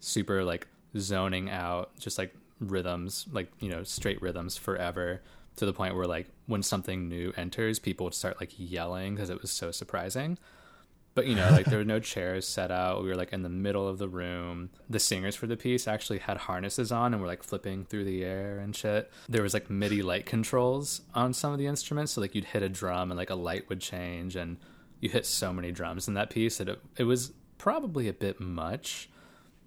[0.00, 0.66] super like
[0.98, 5.22] zoning out, just like rhythms, like you know straight rhythms forever
[5.60, 9.28] to the point where like when something new enters, people would start like yelling because
[9.28, 10.38] it was so surprising.
[11.14, 13.02] But you know, like there were no chairs set out.
[13.02, 14.70] We were like in the middle of the room.
[14.88, 18.24] The singers for the piece actually had harnesses on and were like flipping through the
[18.24, 19.10] air and shit.
[19.28, 22.62] There was like MIDI light controls on some of the instruments, so like you'd hit
[22.62, 24.56] a drum and like a light would change, and
[25.00, 28.40] you hit so many drums in that piece that it, it was probably a bit
[28.40, 29.10] much.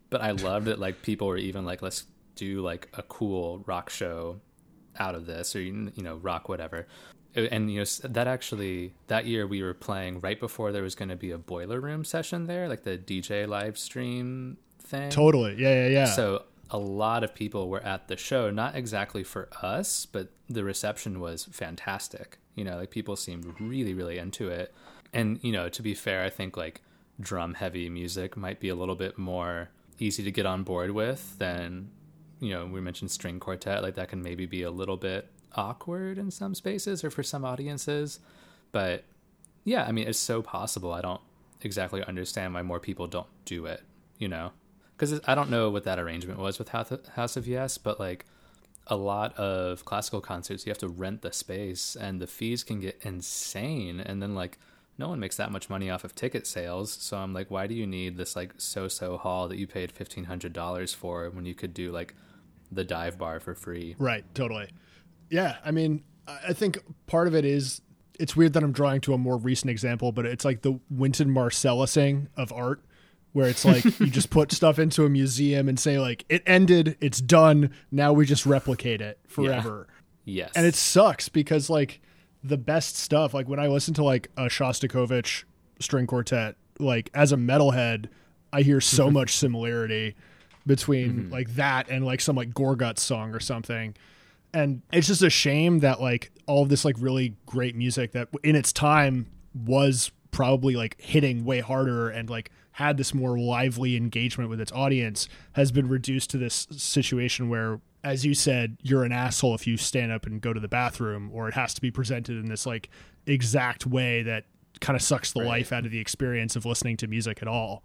[0.10, 0.80] But I loved it.
[0.80, 4.40] Like people were even like, let's do like a cool rock show
[5.00, 6.88] out of this or you know rock whatever.
[7.36, 10.96] Uh, and you know that actually that year we were playing right before there was
[10.96, 15.10] going to be a boiler room session there like the dj live stream thing.
[15.10, 15.56] Totally.
[15.58, 16.06] Yeah yeah yeah.
[16.06, 20.64] So a lot of people were at the show not exactly for us but the
[20.64, 22.38] reception was fantastic.
[22.56, 24.74] You know like people seemed really really into it.
[25.12, 26.82] And you know to be fair i think like
[27.20, 31.38] drum heavy music might be a little bit more easy to get on board with
[31.38, 31.90] than
[32.44, 36.18] you know, we mentioned string quartet, like that can maybe be a little bit awkward
[36.18, 38.20] in some spaces or for some audiences.
[38.72, 39.06] But
[39.64, 40.92] yeah, I mean, it's so possible.
[40.92, 41.22] I don't
[41.62, 43.82] exactly understand why more people don't do it,
[44.18, 44.52] you know?
[44.96, 48.26] Because I don't know what that arrangement was with House of Yes, but like
[48.88, 52.82] a lot of classical concerts, you have to rent the space and the fees can
[52.82, 54.02] get insane.
[54.02, 54.58] And then, like,
[54.98, 56.92] no one makes that much money off of ticket sales.
[56.92, 59.92] So I'm like, why do you need this like so so hall that you paid
[59.92, 62.14] fifteen hundred dollars for when you could do like
[62.74, 63.96] the dive bar for free.
[63.98, 64.70] Right, totally.
[65.30, 67.82] Yeah, I mean, I think part of it is
[68.20, 71.30] it's weird that I'm drawing to a more recent example, but it's like the Wynton
[71.30, 72.84] Marsalising of art,
[73.32, 76.98] where it's like you just put stuff into a museum and say like it ended,
[77.02, 79.88] it's done, now we just replicate it forever.
[79.90, 79.94] Yeah.
[80.26, 82.00] Yes, and it sucks because like
[82.44, 85.44] the best stuff, like when I listen to like a Shostakovich
[85.80, 88.08] string quartet, like as a metalhead,
[88.54, 90.16] I hear so much similarity
[90.66, 91.32] between mm-hmm.
[91.32, 93.96] like that and like some like Gorguts song or something.
[94.54, 98.30] And it's just a shame that like all of this like really great music that
[98.44, 99.28] in its time
[99.66, 104.72] was probably like hitting way harder and like had this more lively engagement with its
[104.72, 109.66] audience has been reduced to this situation where as you said, you're an asshole if
[109.66, 112.50] you stand up and go to the bathroom, or it has to be presented in
[112.50, 112.90] this like
[113.26, 114.46] exact way that
[114.82, 115.48] kind of sucks the Right.
[115.48, 117.84] life out of the experience of listening to music at all.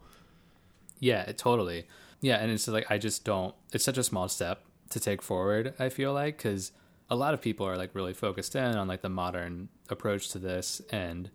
[0.98, 1.86] Yeah, totally.
[2.20, 3.54] Yeah, and it's like I just don't.
[3.72, 5.74] It's such a small step to take forward.
[5.78, 6.72] I feel like because
[7.10, 10.38] a lot of people are like really focused in on like the modern approach to
[10.38, 11.30] this, and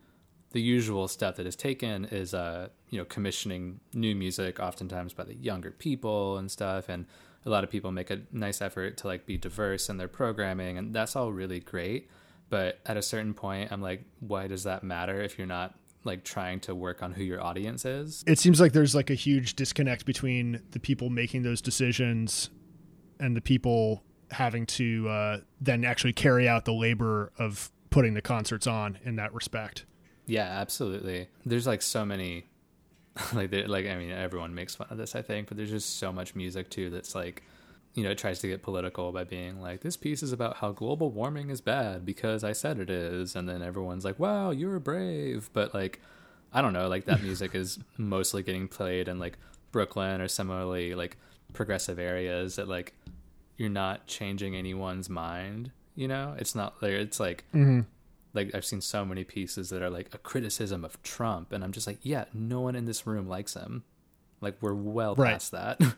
[0.52, 5.24] the usual step that is taken is uh you know commissioning new music, oftentimes by
[5.24, 7.06] the younger people and stuff, and
[7.46, 10.78] a lot of people make a nice effort to like be diverse in their programming,
[10.78, 12.10] and that's all really great.
[12.50, 16.24] But at a certain point, I'm like, why does that matter if you're not like
[16.24, 18.24] trying to work on who your audience is?
[18.28, 22.50] It seems like there's like a huge disconnect between the people making those decisions
[23.20, 28.22] and the people having to uh, then actually carry out the labor of putting the
[28.22, 29.86] concerts on in that respect.
[30.26, 31.28] Yeah, absolutely.
[31.46, 32.46] There's like so many,
[33.34, 35.98] like there- like I mean, everyone makes fun of this, I think, but there's just
[36.00, 37.44] so much music too that's like,
[37.94, 40.72] you know, it tries to get political by being like, this piece is about how
[40.72, 44.80] global warming is bad because I said it is, and then everyone's like, wow, you're
[44.80, 46.02] brave, but like,
[46.52, 49.38] I don't know, like that music is mostly getting played in like
[49.72, 51.18] Brooklyn or similarly like
[51.54, 52.94] progressive areas that like
[53.58, 55.72] you're not changing anyone's mind.
[55.96, 56.98] You know, it's not there.
[56.98, 57.82] It's like mm-hmm.
[58.34, 61.72] like I've seen so many pieces that are like a criticism of Trump, and I'm
[61.72, 63.84] just like, yeah, no one in this room likes him.
[64.42, 65.34] Like we're well Right.
[65.34, 65.80] past that.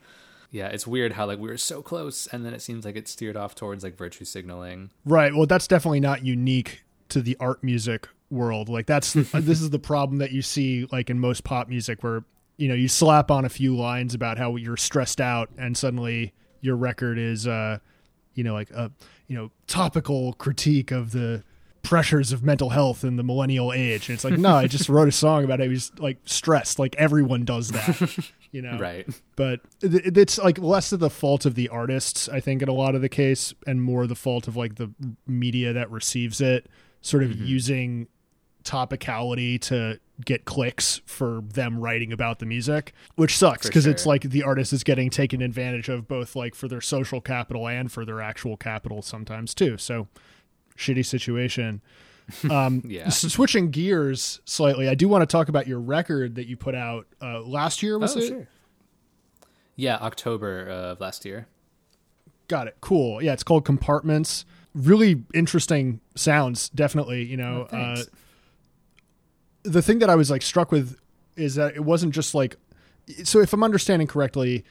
[0.50, 3.08] yeah, it's weird how like we were so close, and then it seems like it
[3.08, 4.90] steered off towards like virtue signaling.
[5.04, 5.34] Right.
[5.34, 8.68] Well, that's definitely not unique to the art music world.
[8.68, 12.24] Like that's this is the problem that you see like in most pop music where
[12.58, 16.32] you know, you slap on a few lines about how you're stressed out and suddenly
[16.62, 17.78] your record is uh
[18.34, 18.90] you know like a
[19.28, 21.44] you know topical critique of the
[21.86, 24.08] pressures of mental health in the millennial age.
[24.08, 25.64] And it's like, no, I just wrote a song about it.
[25.64, 26.78] He was like stressed.
[26.78, 28.30] Like everyone does that.
[28.52, 29.06] You know, Right.
[29.34, 32.72] but it- it's like less of the fault of the artists i think in a
[32.72, 34.90] lot of the case and more the fault of like the
[35.26, 36.66] media that receives it
[37.02, 37.44] sort of mm-hmm.
[37.44, 38.08] using
[38.64, 44.22] topicality to get clicks for them writing about the music which sucks because it's like
[44.22, 48.04] the artist is getting taken advantage of both like for their social capital and for
[48.06, 50.08] their actual capital sometimes too so
[50.76, 51.80] shitty situation
[52.50, 53.06] um Yeah.
[53.06, 56.74] s- switching gears slightly i do want to talk about your record that you put
[56.74, 58.48] out uh last year was oh, it sure.
[59.78, 61.48] Yeah, October of last year.
[62.48, 62.76] Got it.
[62.80, 63.20] Cool.
[63.22, 64.46] Yeah, it's called Compartments.
[64.74, 67.24] Really interesting sounds, definitely.
[67.24, 67.96] You know, Oh, uh,
[69.64, 70.98] the thing that I was like struck with
[71.36, 72.56] is that it wasn't just like.
[73.22, 74.64] So, if I'm understanding correctly,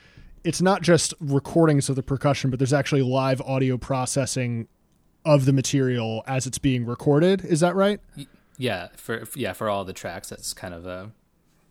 [0.44, 4.68] it's not just recordings of the percussion, but there's actually live audio processing
[5.26, 7.44] of the material as it's being recorded.
[7.44, 8.00] Is that right?
[8.58, 11.12] Yeah, for yeah for all the tracks, that's kind of a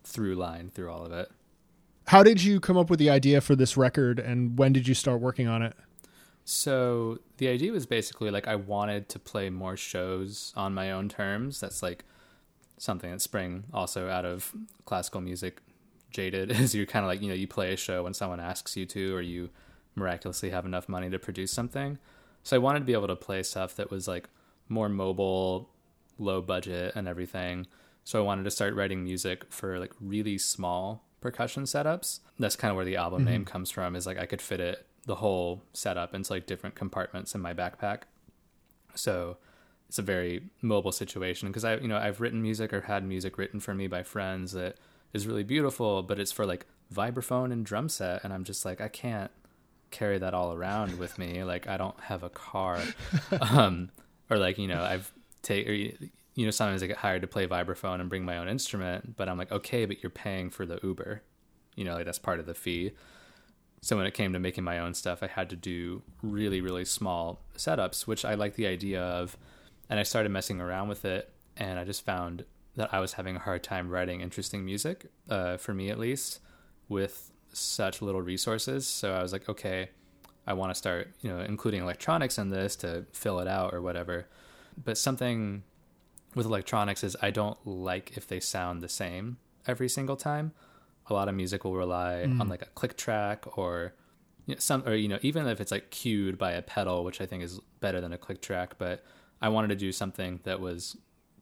[0.03, 1.31] through line through all of it.
[2.09, 4.95] How did you come up with the idea for this record, and when did you
[4.95, 5.75] start working on it?
[6.45, 11.09] So the idea was basically like I wanted to play more shows on my own
[11.09, 11.61] terms.
[11.61, 12.05] That's like
[12.77, 14.53] something that sprang also out of
[14.85, 15.61] classical music.
[16.11, 18.77] Jaded is you're kind of like you know you play a show when someone asks
[18.77, 19.49] you to, or you
[19.95, 21.99] miraculously have enough money to produce something.
[22.45, 24.29] So I wanted to be able to play stuff that was like
[24.69, 25.71] more mobile,
[26.19, 27.67] low budget, and everything.
[28.05, 32.21] So I wanted to start writing music for like really small percussion setups.
[32.39, 33.31] That's kind of where the album mm-hmm.
[33.31, 33.97] name comes from.
[33.97, 37.55] Is like I could fit it the whole setup into like different compartments in my
[37.55, 38.03] backpack.
[38.95, 39.39] So
[39.89, 43.39] it's a very mobile situation because I, you know, I've written music or had music
[43.39, 44.77] written for me by friends that
[45.13, 48.81] is really beautiful, but it's for like vibraphone and drum set, and I'm just like
[48.81, 49.31] I can't
[49.95, 51.45] carry that all around with me.
[51.45, 52.81] Like I don't have a car,
[53.41, 53.91] um,
[54.29, 55.11] or like you know I've
[55.43, 58.49] take or you know sometimes I get hired to play vibraphone and bring my own
[58.49, 61.23] instrument, but I'm like okay, but you're paying for the Uber,
[61.77, 62.93] you know, like that's part of the fee.
[63.81, 66.85] So when it came to making my own stuff, I had to do really really
[66.85, 69.37] small setups, which I like the idea of,
[69.89, 72.45] and I started messing around with it, and I just found
[72.77, 76.41] that I was having a hard time writing interesting music, uh, for me at least,
[76.89, 78.87] with such little resources.
[78.87, 79.91] So I was like, okay,
[80.47, 83.81] I want to start, you know, including electronics in this to fill it out or
[83.81, 84.27] whatever.
[84.83, 85.63] But something
[86.35, 90.53] with electronics is I don't like if they sound the same every single time.
[91.09, 92.41] A lot of music will rely mm-hmm.
[92.41, 93.95] on like a click track or
[94.47, 97.21] you know, some, or you know, even if it's like cued by a pedal, which
[97.21, 98.77] I think is better than a click track.
[98.79, 99.03] But
[99.41, 100.97] I wanted to do something that was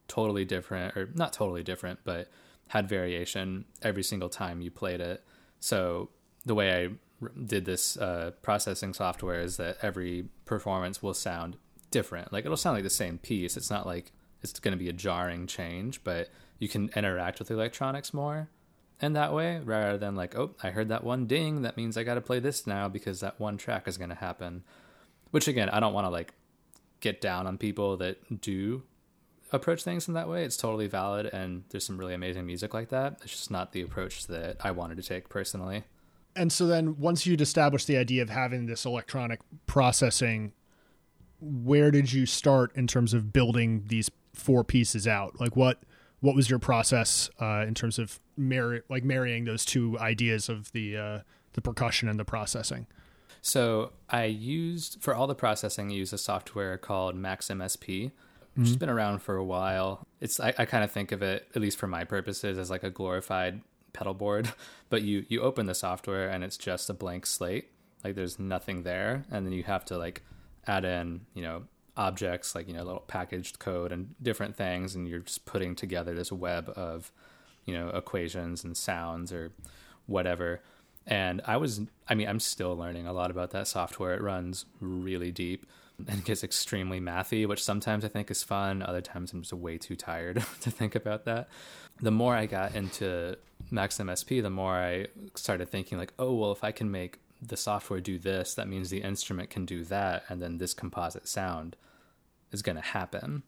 [0.07, 2.29] totally different, or not totally different, but
[2.69, 5.23] had variation every single time you played it.
[5.63, 6.09] So
[6.45, 11.55] the way I did this uh, processing software is that every performance will sound
[11.89, 12.33] different.
[12.33, 13.55] Like it'll sound like the same piece.
[13.55, 14.11] It's not like
[14.41, 16.27] it's going to be a jarring change, but
[16.59, 18.49] you can interact with the electronics more
[18.99, 21.61] and that way rather than like, oh, I heard that one ding.
[21.61, 24.15] That means I got to play this now because that one track is going to
[24.15, 24.65] happen.
[25.31, 26.33] which again, I don't want to like
[26.99, 28.83] get down on people that do
[29.53, 30.43] approach things in that way.
[30.43, 33.19] It's totally valid, and there's some really amazing music like that.
[33.21, 35.83] It's just not the approach that I wanted to take personally.
[36.35, 40.51] And so then, once you'd established the idea of having this electronic processing,
[41.39, 45.39] where did you start in terms of building these four pieces out?
[45.39, 45.83] Like what
[46.21, 50.71] what was your process uh, in terms of marry like marrying those two ideas of
[50.71, 51.19] the uh,
[51.53, 52.87] the percussion and the processing?
[53.41, 58.11] So I used for all the processing, I used a software called Max MSP,
[58.55, 58.79] which has mm-hmm.
[58.79, 60.05] been around for a while.
[60.21, 62.83] It's I, I kind of think of it, at least for my purposes, as like
[62.83, 63.61] a glorified
[63.93, 64.51] pedal board.
[64.89, 67.71] But you you open the software and it's just a blank slate.
[68.03, 70.21] Like there's nothing there, and then you have to like
[70.67, 71.63] add in you know
[71.97, 76.13] objects like you know little packaged code and different things, and you're just putting together
[76.13, 77.11] this web of
[77.65, 79.51] you know equations and sounds or
[80.05, 80.61] whatever.
[81.07, 84.13] And I was, I mean, I'm still learning a lot about that software.
[84.13, 85.65] It runs really deep
[86.07, 88.81] and gets extremely mathy, which sometimes I think is fun.
[88.81, 91.49] Other times I'm just way too tired to think about that.
[92.01, 93.37] The more I got into
[93.71, 97.57] Max MSP, the more I started thinking like, oh, well, if I can make the
[97.57, 101.75] software do this, that means the instrument can do that, and then this composite sound
[102.51, 103.43] is going to happen.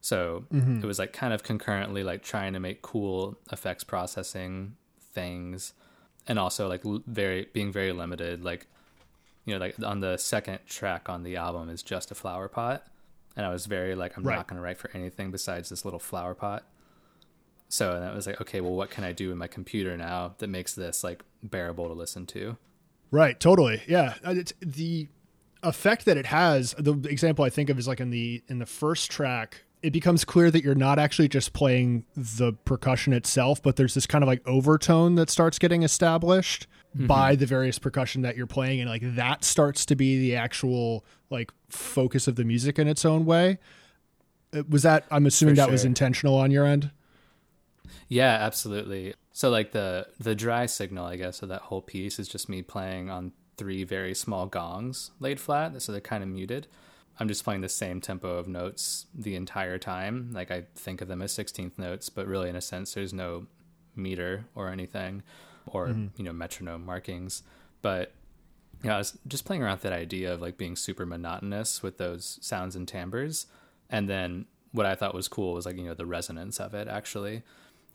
[0.00, 0.78] So Mm-hmm.
[0.78, 4.76] it was like kind of concurrently like trying to make cool effects processing
[5.12, 5.72] things
[6.26, 8.68] and also like very being very limited like
[9.48, 12.86] you know like on the second track on the album is just a flower pot
[13.36, 14.36] and I was very like I'm Right.
[14.36, 16.64] not going to write for anything besides this little flower pot.
[17.68, 20.34] So and I was like okay, well what can I do in my computer now
[20.38, 22.56] that makes this like bearable to listen to?
[23.10, 23.82] Right, totally.
[23.88, 25.08] Yeah, Uh, it's the
[25.62, 26.74] effect that it has.
[26.78, 30.24] The example I think of is like in the in the first track, it becomes
[30.24, 34.28] clear that you're not actually just playing the percussion itself, but there's this kind of
[34.28, 39.02] like overtone that starts getting established by the various percussion that you're playing and like
[39.14, 43.58] that starts to be the actual like focus of the music in its own way.
[44.54, 46.90] Uh, Was that I'm assuming For that was intentional on your end?
[48.08, 49.14] Yeah, absolutely.
[49.32, 52.62] So like the the dry signal, I guess, of that whole piece is just me
[52.62, 56.66] playing on three very small gongs laid flat, so they're kind of muted.
[57.20, 60.30] I'm just playing the same tempo of notes the entire time.
[60.32, 63.46] Like I think of them as 16th notes, but really in a sense there's no
[63.96, 65.22] meter or anything
[65.74, 67.42] or, you know, metronome markings.
[67.82, 68.12] But
[68.82, 71.82] you know, I was just playing around with that idea of like being super monotonous
[71.82, 73.46] with those sounds and timbres.
[73.90, 76.88] And then what I thought was cool was like, you know, the resonance of it
[76.88, 77.42] actually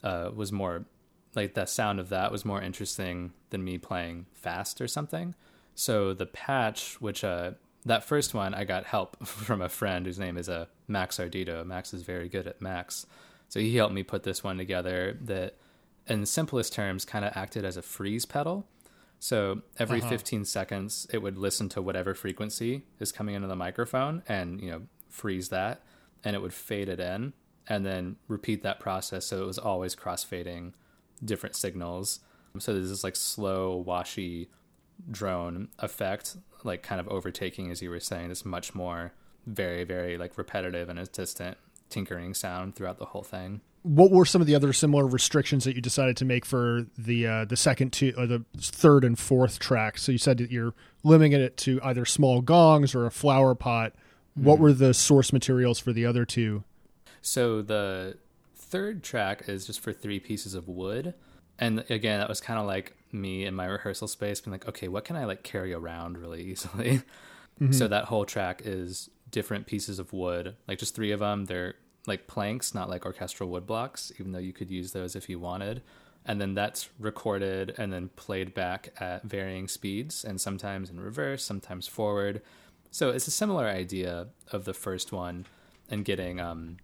[0.04, 0.86] uh, was more
[1.36, 5.36] like the sound of that was more interesting than me playing fast or something.
[5.76, 7.52] So the patch, which uh,
[7.86, 11.66] that first one, I got help from a friend whose name is uh, Max Ardito.
[11.66, 13.06] Max is very good at Max,
[13.50, 15.18] so he helped me put this one together.
[15.22, 15.56] That,
[16.08, 18.66] in simplest terms, kind of acted as a freeze pedal.
[19.20, 20.10] So every uh-huh.
[20.10, 24.70] 15 seconds, it would listen to whatever frequency is coming into the microphone and you
[24.70, 25.82] know freeze that,
[26.24, 27.34] and it would fade it in,
[27.68, 29.28] and then repeat that process.
[29.28, 30.74] So it was always cross fading
[31.24, 32.20] different signals.
[32.60, 34.50] So there's this like slow, washy
[35.10, 39.14] drone effect, like kind of overtaking, as you were saying, this much more
[39.46, 41.58] very, very like repetitive and distant
[41.90, 43.62] tinkering sound throughout the whole thing.
[43.84, 47.28] What were some of the other similar restrictions that you decided to make for the
[47.28, 49.98] uh, the second two or the third and fourth track?
[49.98, 50.74] So you said that you're
[51.04, 53.94] limiting it to either small gongs or a flower pot.
[54.36, 56.64] What were the source materials for the other two?
[57.22, 58.18] So the
[58.56, 61.14] third track is just for three pieces of wood.
[61.60, 64.88] And again, that was kind of like me in my rehearsal space being like, okay,
[64.88, 67.02] what can I like carry around really easily?
[67.70, 71.46] So that whole track is different pieces of wood, like just three of them.
[71.46, 71.76] They're
[72.06, 75.40] like planks, not like orchestral wood blocks, even though you could use those if you
[75.40, 75.82] wanted.
[76.26, 81.44] And then that's recorded and then played back at varying speeds and sometimes in reverse,
[81.44, 82.42] sometimes forward.
[82.92, 85.46] So it's a similar idea of the first one
[85.90, 86.78] and getting um,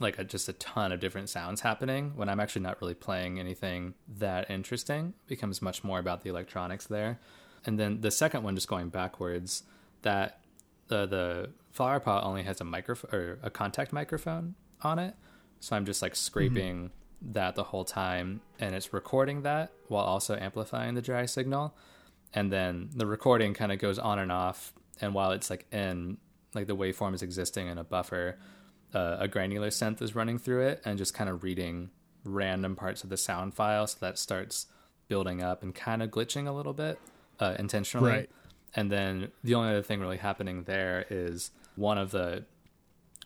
[0.00, 3.38] like a, just a ton of different sounds happening when I'm actually not really playing
[3.38, 5.14] anything that interesting.
[5.26, 7.18] It becomes much more about the electronics there.
[7.64, 9.62] And then the second one, just going backwards,
[10.02, 10.40] that
[10.88, 15.14] the the flower pot only has a microphone or a contact microphone on it,
[15.60, 20.36] so I'm just like scraping that the whole time, and it's recording that while also
[20.36, 21.74] amplifying the dry signal.
[22.32, 26.18] And then the recording kind of goes on and off, and while it's like in
[26.54, 28.38] like the waveform is existing in a buffer,
[28.94, 31.90] uh, a granular synth is running through it and just kind of reading
[32.24, 33.86] random parts of the sound file.
[33.88, 34.66] So that starts
[35.08, 37.00] building up and kind of glitching a little bit
[37.40, 38.10] uh, intentionally.
[38.10, 38.30] Right.
[38.76, 42.44] And then the only other thing really happening there is one of the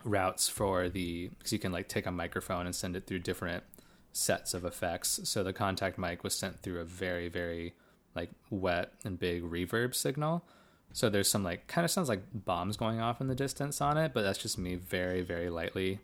[0.05, 3.65] routes for the because you can like take a microphone and send it through different
[4.13, 5.21] sets of effects.
[5.25, 7.75] So the contact mic was sent through a very very
[8.15, 10.45] like wet and big reverb signal,
[10.93, 13.97] So there's some like kind of sounds like bombs going off in the distance on
[13.97, 16.01] it, but that's just me very very lightly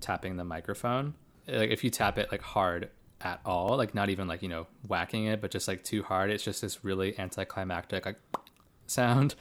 [0.00, 1.14] tapping the microphone.
[1.48, 2.90] Like if you tap it like hard
[3.20, 6.30] at all, like not even like, you know, whacking it, but just like too hard,
[6.30, 8.18] it's just this really anticlimactic like
[8.86, 9.34] sound.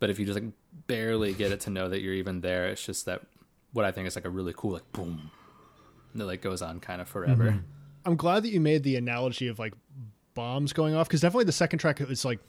[0.00, 0.50] But if you just like
[0.86, 3.22] barely get it to know that you're even there, it's just that
[3.72, 5.30] what I think is like a really cool like boom
[6.14, 7.44] that like goes on kind of forever.
[7.44, 7.58] Mm-hmm.
[8.06, 9.74] I'm glad that you made the analogy of like
[10.34, 12.40] bombs going off because definitely the second track is like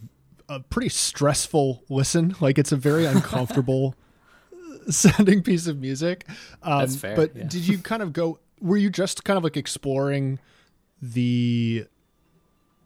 [0.49, 2.35] a pretty stressful listen.
[2.39, 3.95] Like it's a very uncomfortable
[4.89, 6.25] sounding piece of music.
[6.61, 7.15] Um, That's fair.
[7.15, 7.43] But yeah.
[7.43, 8.39] did you kind of go?
[8.61, 10.39] Were you just kind of like exploring
[11.01, 11.85] the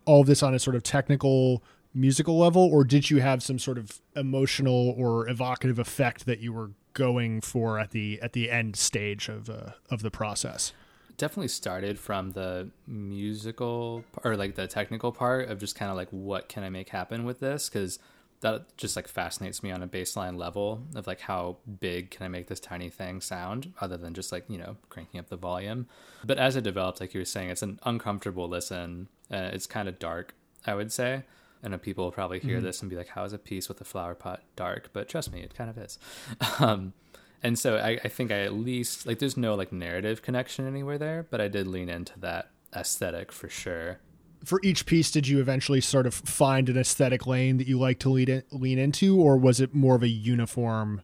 [0.05, 1.63] all of this on a sort of technical
[1.93, 6.53] musical level, or did you have some sort of emotional or evocative effect that you
[6.53, 10.73] were going for at the at the end stage of uh, of the process?
[11.19, 16.07] definitely started from the musical or like the technical part of just kind of like
[16.11, 17.99] what can I make happen with this because
[18.41, 22.29] that just like fascinates me on a baseline level of like how big can I
[22.29, 25.87] make this tiny thing sound other than just like you know cranking up the volume.
[26.23, 29.09] But as it developed, like you were saying, it's an uncomfortable listen.
[29.31, 30.33] Uh, it's kind of dark,
[30.65, 31.23] I would say.
[31.61, 32.65] And people will probably hear mm-hmm.
[32.65, 35.33] this and be like, "How is a piece with a flower pot dark?" But trust
[35.33, 35.99] me, it kind of is.
[36.59, 36.93] Um,
[37.41, 40.97] and so I, I think I at least like there's no like narrative connection anywhere
[40.97, 43.99] there, but I did lean into that aesthetic for sure.
[44.43, 47.99] For each piece, did you eventually sort of find an aesthetic lane that you like
[47.99, 51.01] to lead in, lean into, or was it more of a uniform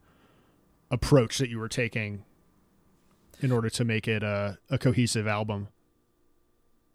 [0.90, 2.24] approach that you were taking
[3.42, 5.68] in order to make it a, a cohesive album?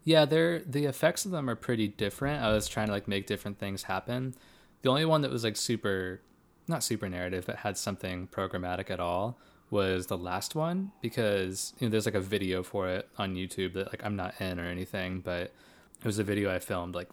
[0.03, 2.43] Yeah, they're the effects of them are pretty different.
[2.43, 4.35] I was trying to like make different things happen.
[4.81, 6.21] The only one that was like super
[6.67, 9.37] not super narrative, but had something programmatic at all
[9.69, 13.73] was the last one because you know there's like a video for it on YouTube
[13.73, 15.53] that like I'm not in or anything, but
[15.99, 17.09] it was a video I filmed like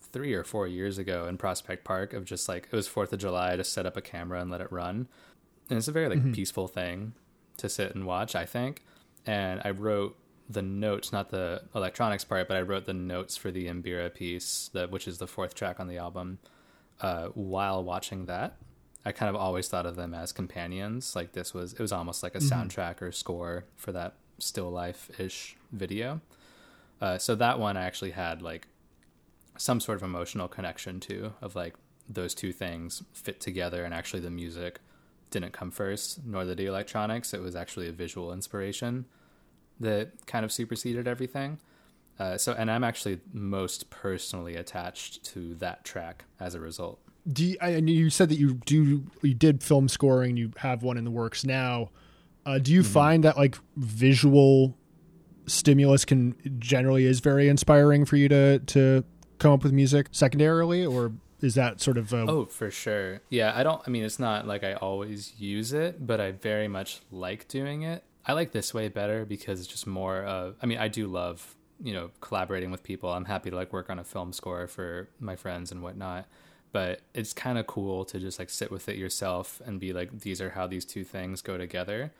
[0.00, 3.18] three or four years ago in Prospect Park of just like it was Fourth of
[3.18, 5.08] July to set up a camera and let it run,
[5.68, 6.32] and it's a very like mm-hmm.
[6.32, 7.12] peaceful thing
[7.56, 8.82] to sit and watch, I think.
[9.26, 10.16] And I wrote
[10.48, 14.70] the notes, not the electronics part, but I wrote the notes for the Mbira piece,
[14.74, 16.38] that which is the fourth track on the album,
[17.00, 18.56] uh, while watching that.
[19.06, 21.14] I kind of always thought of them as companions.
[21.14, 22.60] Like this was, it was almost like a mm-hmm.
[22.60, 26.20] soundtrack or score for that still life ish video.
[27.00, 28.68] Uh, so that one I actually had like
[29.56, 31.74] some sort of emotional connection to, of like
[32.08, 34.80] those two things fit together, and actually the music
[35.30, 37.34] didn't come first, nor the electronics.
[37.34, 39.06] It was actually a visual inspiration
[39.80, 41.58] that kind of superseded everything.
[42.18, 47.00] Uh, so, and I'm actually most personally attached to that track as a result
[47.30, 50.96] do you, I, you said that you do you did film scoring you have one
[50.96, 51.90] in the works now
[52.44, 52.92] uh, do you mm-hmm.
[52.92, 54.76] find that like visual
[55.46, 59.04] stimulus can generally is very inspiring for you to to
[59.38, 62.20] come up with music secondarily or is that sort of a...
[62.28, 66.06] oh for sure yeah i don't i mean it's not like i always use it
[66.06, 69.86] but i very much like doing it i like this way better because it's just
[69.86, 73.10] more of i mean i do love you know collaborating with people.
[73.10, 76.26] I'm happy to like work on a film score for my friends and whatnot.
[76.70, 80.20] But it's kind of cool to just like sit with it yourself and be like
[80.20, 82.12] these are how these two things go together.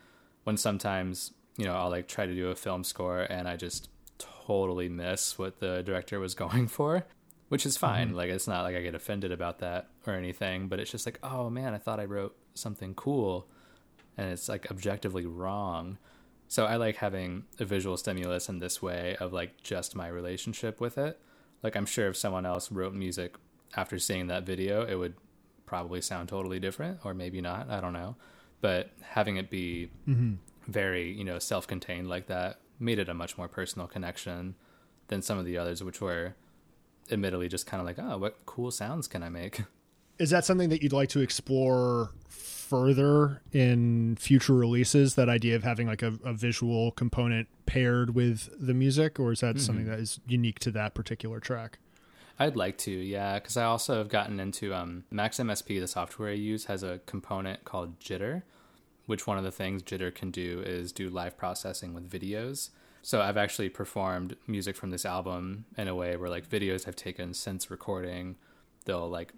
[0.43, 3.89] When sometimes you know i'll like try to do a film score and i just
[4.19, 7.05] totally miss what the director was going for
[7.49, 8.09] which is fine.
[8.09, 8.17] Mm-hmm.
[8.17, 11.19] like it's not like i get offended about that or anything but it's just like
[11.23, 13.49] oh man i thought i wrote something cool
[14.17, 15.99] and it's like objectively wrong
[16.49, 20.81] so i like having a visual stimulus in this way of like just my relationship
[20.81, 21.19] with it
[21.63, 23.37] like i'm sure if someone else wrote music
[23.77, 25.15] after seeing that video, it would
[25.67, 27.71] probably sound totally different, or maybe not.
[27.71, 28.17] I don't know.
[28.61, 30.35] But having it be mm-hmm.
[30.69, 34.55] very, you know, self-contained like that made it a much more personal connection
[35.09, 36.35] than some of the others, which were
[37.11, 39.63] admittedly just kind of like, oh, what cool sounds can I make?
[40.19, 45.15] Is that something that you'd like to explore further in future releases?
[45.17, 49.41] That idea of having like a, a visual component paired with the music, or is
[49.41, 49.65] that mm-hmm.
[49.65, 51.79] something that is unique to that particular track?
[52.39, 56.31] I'd like to, yeah, because I also have gotten into um, Max MSP, the software
[56.31, 58.43] I use, has a component called Jitter,
[59.07, 62.71] which one of the things Jitter can do is do live processing with videos.
[63.03, 66.97] So I've actually performed music from this album in a way where like videos I've
[66.97, 68.37] taken since recording,
[68.85, 69.33] they'll like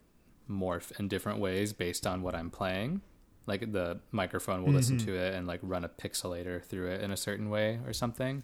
[0.49, 3.01] morph in different ways based on what I'm playing.
[3.47, 4.77] Like the microphone will mm-hmm.
[4.77, 7.93] listen to it and like run a pixelator through it in a certain way or
[7.93, 8.43] something,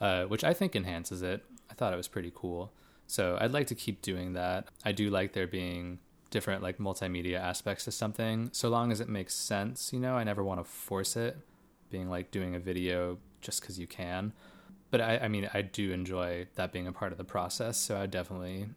[0.00, 1.44] uh, which I think enhances it.
[1.70, 2.72] I thought it was pretty cool.
[3.06, 4.68] So I'd like to keep doing that.
[4.84, 5.98] I do like there being
[6.30, 9.92] different like multimedia aspects to something, so long as it makes sense.
[9.92, 11.36] You know, I never want to force it,
[11.90, 14.32] being like doing a video just because you can.
[14.90, 17.76] But I, I mean, I do enjoy that being a part of the process.
[17.76, 18.68] So I definitely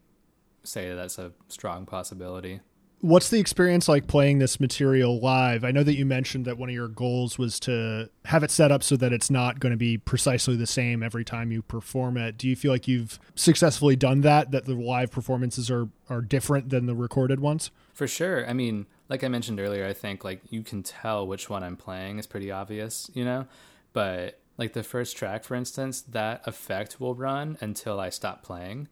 [0.64, 2.62] say that's a strong possibility.
[3.02, 5.66] What's the experience like playing this material live?
[5.66, 8.72] I know that you mentioned that one of your goals was to have it set
[8.72, 12.16] up so that it's not going to be precisely the same every time you perform
[12.16, 12.38] it.
[12.38, 14.52] Do you feel like you've successfully done that?
[14.52, 17.72] That the live performances are are different than the recorded ones?
[17.94, 18.50] For sure.
[18.50, 21.76] I mean, like I mentioned earlier, I think like you can tell which one I'm
[21.76, 23.48] playing is pretty obvious, you know.
[23.92, 28.88] But like the first track, for instance, that effect will run until I stop playing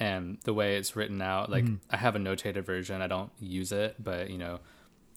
[0.00, 1.78] and the way it's written out like mm.
[1.90, 4.58] i have a notated version i don't use it but you know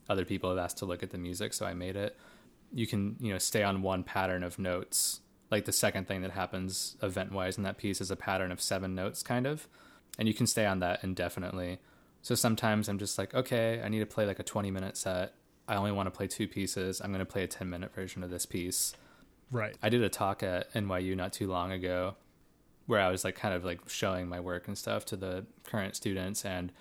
[0.09, 2.17] other people have asked to look at the music so i made it.
[2.71, 5.21] You can you know stay on one pattern of notes.
[5.51, 8.59] Like the second thing that happens event wise in that piece is a pattern of
[8.59, 9.67] seven notes kind of
[10.17, 11.79] and you can stay on that indefinitely.
[12.21, 15.33] So sometimes i'm just like okay i need to play like a 20 minute set.
[15.67, 16.99] I only want to play two pieces.
[16.99, 18.93] I'm going to play a 10 minute version of this piece.
[19.49, 19.77] Right.
[19.81, 22.15] I did a talk at nyu not too long ago
[22.85, 25.95] where I was like kind of like showing my work and stuff to the current
[25.95, 26.71] students and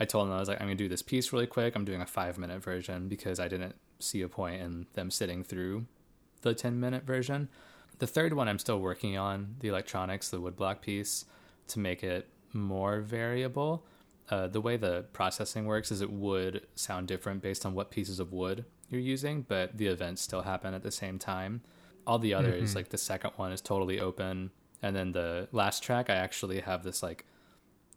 [0.00, 1.74] I told them I was like I'm going to do this piece really quick.
[1.74, 5.42] I'm doing a 5 minute version because I didn't see a point in them sitting
[5.42, 5.86] through
[6.42, 7.48] the 10 minute version.
[7.98, 11.24] The third one I'm still working on, the electronics, the woodblock piece
[11.68, 13.84] to make it more variable.
[14.30, 18.20] Uh, the way the processing works is it would sound different based on what pieces
[18.20, 21.62] of wood you're using, but the events still happen at the same time.
[22.06, 22.78] All the others, mm-hmm.
[22.78, 24.50] like the second one, is totally open
[24.82, 27.24] and then the last track i actually have this like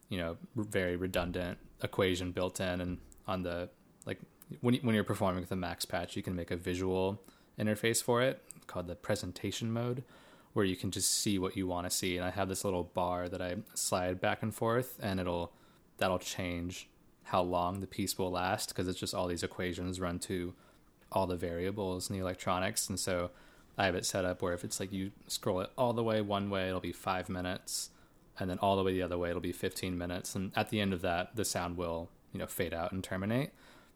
[0.08, 3.68] you know very redundant equation built in and on the
[4.06, 4.18] like
[4.60, 7.22] when, when you're performing with a max patch you can make a visual
[7.58, 10.02] interface for it called the presentation mode
[10.52, 12.16] where you can just see what you want to see.
[12.16, 15.52] And i have this little bar that i slide back and forth and it'll
[15.98, 16.88] that'll change
[17.24, 20.54] how long the piece will last because it's just all these equations run to
[21.12, 22.88] all the variables in the electronics.
[22.88, 23.30] And so
[23.78, 26.20] I have it set up where if it's like you scroll it all the way
[26.20, 27.90] one way, it'll be five minutes,
[28.38, 30.34] and then all the way the other way, it'll be 15 minutes.
[30.34, 33.50] And at the end of that, the sound will, you know, fade out and terminate.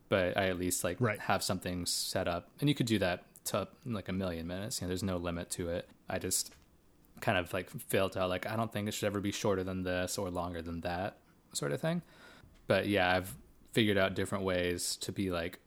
[0.09, 1.21] But I at least like right.
[1.21, 4.81] have something set up, and you could do that to like a million minutes.
[4.81, 5.89] You know, there's no limit to it.
[6.09, 6.55] I just
[7.21, 9.83] kind of like felt out like I don't think it should ever be shorter than
[9.83, 11.17] this or longer than that
[11.53, 12.03] sort of thing.
[12.67, 13.35] But yeah, I've
[13.73, 15.59] figured out different ways to be like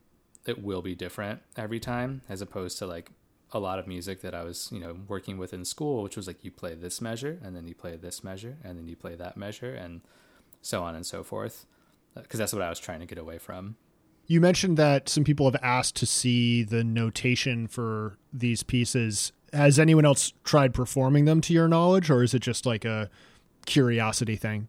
[0.45, 3.12] it will be different every time as opposed to like
[3.52, 6.28] a lot of music that I was, you know, working with in school, which was
[6.28, 9.16] like you play this measure and then you play this measure and then you play
[9.16, 10.02] that measure and
[10.62, 11.66] so on and so forth.
[12.16, 13.76] Because uh, that's what I was trying to get away from.
[14.28, 19.32] You mentioned that some people have asked to see the notation for these pieces.
[19.54, 23.10] Has anyone else tried performing them to your knowledge, or is it just like a
[23.66, 24.68] curiosity thing?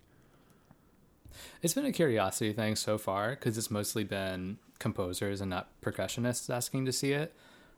[1.61, 6.49] It's been a curiosity thing so far because it's mostly been composers and not percussionists
[6.49, 7.35] asking to see it.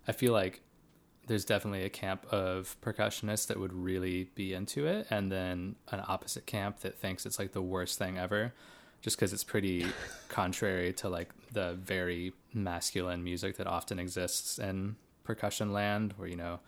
[0.06, 0.60] I feel like
[1.26, 6.02] there's definitely a camp of percussionists that would really be into it, and then an
[6.06, 8.52] opposite camp that thinks it's like the worst thing ever,
[9.00, 9.86] just because it's pretty
[10.28, 16.36] contrary to like the very masculine music that often exists in percussion land, where you
[16.36, 16.60] know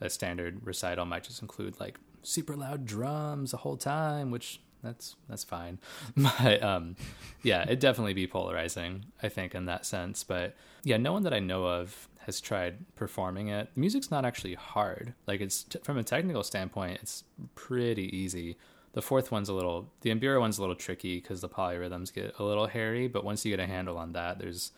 [0.00, 5.16] a standard recital might just include like super loud drums the whole time, which that's
[5.28, 5.78] that's fine.
[6.16, 6.96] But um,
[7.42, 10.24] yeah, it definitely be polarizing, I think, in that sense.
[10.24, 13.70] But yeah, no one that I know of has tried performing it.
[13.74, 15.14] The music's not actually hard.
[15.26, 18.56] Like it's t- from a technical standpoint, it's pretty easy.
[18.92, 22.34] The fourth one's a little, the Mbira one's a little tricky because the polyrhythms get
[22.38, 23.08] a little hairy.
[23.08, 24.72] But once you get a handle on that, there's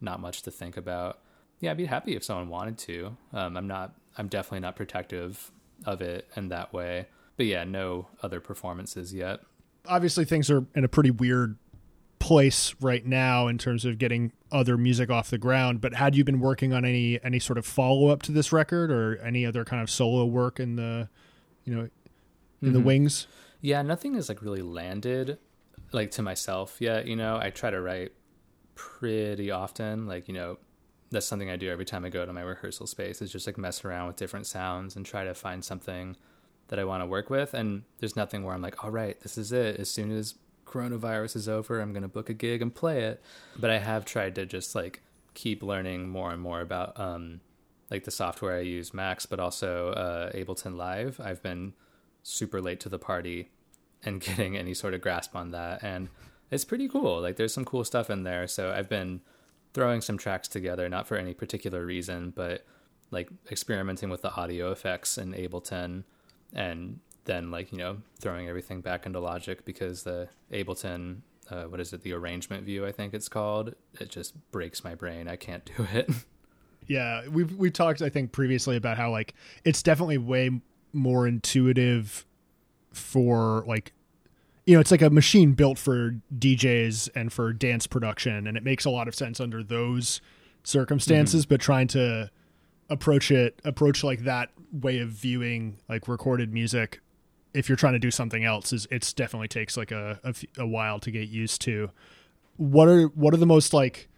[0.00, 1.18] not much to think about.
[1.60, 3.16] Yeah, I'd be happy if someone wanted to.
[3.32, 3.94] Um, I'm not.
[4.18, 5.50] I'm definitely not protective
[5.84, 7.06] of it in that way.
[7.36, 9.40] But yeah, no other performances yet.
[9.86, 11.56] Obviously, things are in a pretty weird
[12.26, 16.24] place right now in terms of getting other music off the ground but had you
[16.24, 19.80] been working on any any sort of follow-up to this record or any other kind
[19.80, 21.08] of solo work in the
[21.62, 22.72] you know in mm-hmm.
[22.72, 23.28] the wings?
[23.60, 25.38] Yeah nothing has like really landed
[25.92, 27.38] like to myself yet you know?
[27.40, 28.10] I try to write
[28.74, 30.58] pretty often like you know
[31.12, 33.56] that's something i do every time i go to my rehearsal space is just like
[33.56, 36.16] mess around with different sounds and try to find something
[36.66, 39.38] that i want to work with and there's nothing where i'm like all right this
[39.38, 39.78] is it.
[39.78, 40.34] As soon as
[40.66, 43.22] coronavirus is over, I'm going to book a gig and play it.
[43.58, 45.00] But I have tried to just like
[45.34, 47.40] keep learning more and more about um,
[47.90, 51.20] like the software I use, Max, but also uh, Ableton Live.
[51.20, 51.74] I've been
[52.22, 53.50] super late to the party
[54.02, 55.82] and getting any sort of grasp on that.
[55.82, 56.08] And
[56.50, 57.20] it's pretty cool.
[57.20, 58.46] Like there's some cool stuff in there.
[58.46, 59.20] So I've been
[59.74, 62.64] throwing some tracks together, not for any particular reason, but
[63.10, 66.04] like experimenting with the audio effects in Ableton
[66.52, 71.18] and then like you know throwing everything back into Logic because the Ableton,
[71.50, 74.94] uh, what is it, the arrangement view I think it's called, it just breaks my
[74.94, 75.28] brain.
[75.28, 76.10] I can't do it.
[76.86, 80.50] Yeah, we've we talked I think previously about how like it's definitely way
[80.92, 82.24] more intuitive
[82.92, 83.92] for like
[84.66, 88.64] you know, it's like a machine built for DJs and for dance production, and it
[88.64, 90.20] makes a lot of sense under those
[90.64, 91.44] circumstances.
[91.44, 91.54] Mm-hmm.
[91.54, 92.30] But trying to
[92.90, 97.00] approach it, approach like that way of viewing like recorded music,
[97.56, 100.20] if you're trying to do something else, is it's definitely takes like a
[100.58, 101.90] a while to get used to.
[102.56, 104.08] What are what are the most like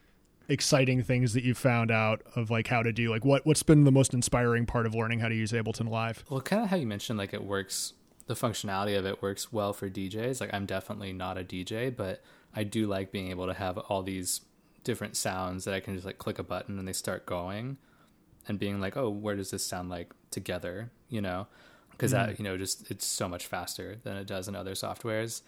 [0.49, 3.85] exciting things that you've found out of like how to do like what what's been
[3.85, 6.25] the most inspiring part of learning how to use Ableton Live?
[6.29, 7.95] Well, kind of how you mentioned, like it works.
[8.27, 10.41] The functionality of it works well for DJs.
[10.41, 12.23] Like I'm definitely not a DJ, but
[12.55, 14.43] I do like being able to have all these
[14.85, 17.79] different sounds that I can just like click a button and they start going,
[18.49, 20.91] and being like, oh, where does this sound like together?
[21.09, 21.47] You know,
[21.99, 25.43] because that you know just it's so much faster than it does in other softwares.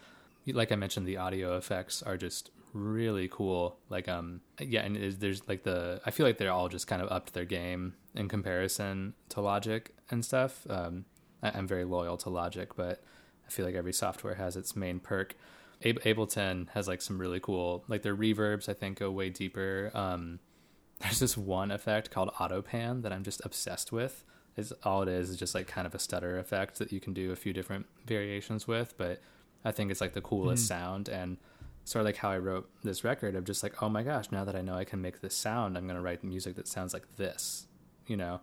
[0.45, 3.77] Like I mentioned, the audio effects are just really cool.
[3.89, 7.11] Like um yeah, and there's like the I feel like they're all just kind of
[7.11, 10.67] upped their game in comparison to Logic and stuff.
[10.69, 11.05] Um,
[11.41, 13.01] I, I'm very loyal to Logic, but
[13.47, 15.35] I feel like every software has its main perk.
[15.83, 18.67] Ab- Ableton has like some really cool like their reverbs.
[18.67, 19.91] I think go way deeper.
[19.93, 20.39] Um,
[20.99, 24.23] there's this one effect called auto pan that I'm just obsessed with.
[24.57, 27.13] Is all it is is just like kind of a stutter effect that you can
[27.13, 29.21] do a few different variations with, but
[29.63, 30.67] I think it's like the coolest hmm.
[30.67, 31.37] sound and
[31.83, 34.43] sort of like how I wrote this record of just like, oh my gosh, now
[34.43, 37.15] that I know I can make this sound, I'm gonna write music that sounds like
[37.15, 37.67] this.
[38.07, 38.41] You know,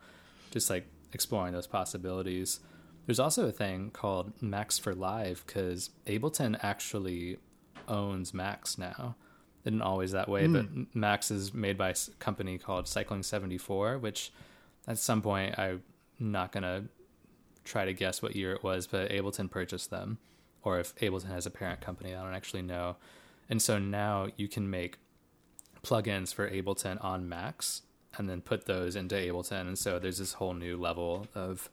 [0.51, 2.61] just like exploring those possibilities.
[3.07, 7.39] There's also a thing called Max for Live because Ableton actually
[7.87, 9.17] owns Max now.
[9.65, 10.85] It isn't always that way, but hmm.
[10.95, 14.33] Max is made by a company called Cycling 74, which
[14.87, 15.83] at some point I'm
[16.19, 16.85] not gonna
[17.65, 20.19] try to guess what year it was, but Ableton purchased them,
[20.63, 22.97] or if Ableton has a parent company, I don't actually know.
[23.49, 24.99] And so now you can make
[25.83, 27.83] plugins for Ableton on Max
[28.17, 29.63] and then put those into Ableton.
[29.63, 31.71] And so there's this whole new level of,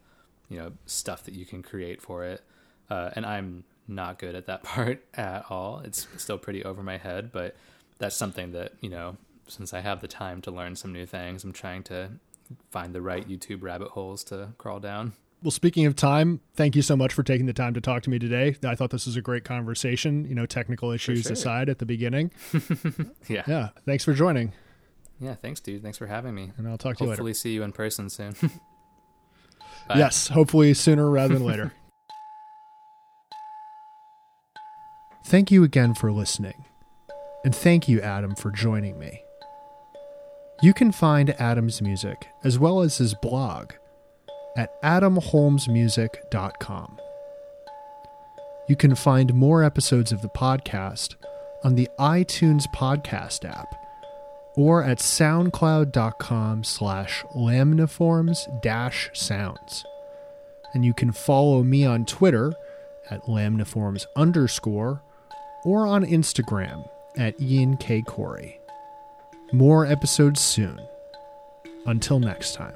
[0.48, 2.42] you know, stuff that you can create for it.
[2.88, 5.80] Uh, and I'm not good at that part at all.
[5.84, 7.56] It's still pretty over my head, but
[7.98, 9.16] that's something that, you know,
[9.48, 12.10] since I have the time to learn some new things, I'm trying to
[12.70, 15.12] find the right YouTube rabbit holes to crawl down.
[15.42, 18.10] Well, speaking of time, thank you so much for taking the time to talk to
[18.10, 18.56] me today.
[18.64, 21.32] I thought this was a great conversation, you know, technical issues sure.
[21.32, 22.30] aside at the beginning.
[23.28, 23.42] Yeah.
[23.46, 23.68] Yeah.
[23.84, 24.52] Thanks for joining,
[25.20, 25.34] Yeah.
[25.34, 25.82] Thanks, dude.
[25.82, 26.52] Thanks for having me.
[26.56, 27.16] and I'll talk to you later.
[27.16, 28.34] Hopefully see you in person soon.
[29.94, 31.72] Yes, hopefully sooner rather than later.
[35.26, 36.64] thank you again for listening.
[37.44, 39.22] And thank you, Adam, for joining me.
[40.62, 43.72] You can find Adam's music, as well as his blog,
[44.56, 46.98] at adamholmesmusic.com.
[48.68, 51.16] You can find more episodes of the podcast
[51.62, 53.74] on the iTunes podcast app
[54.56, 59.84] or at soundcloud.com slash lamniforms dash sounds.
[60.72, 62.54] And you can follow me on Twitter
[63.10, 65.02] at lamniforms underscore
[65.64, 68.02] or on Instagram at Ian K.
[68.02, 68.58] Corey.
[69.52, 70.80] More episodes soon.
[71.86, 72.74] Until next time.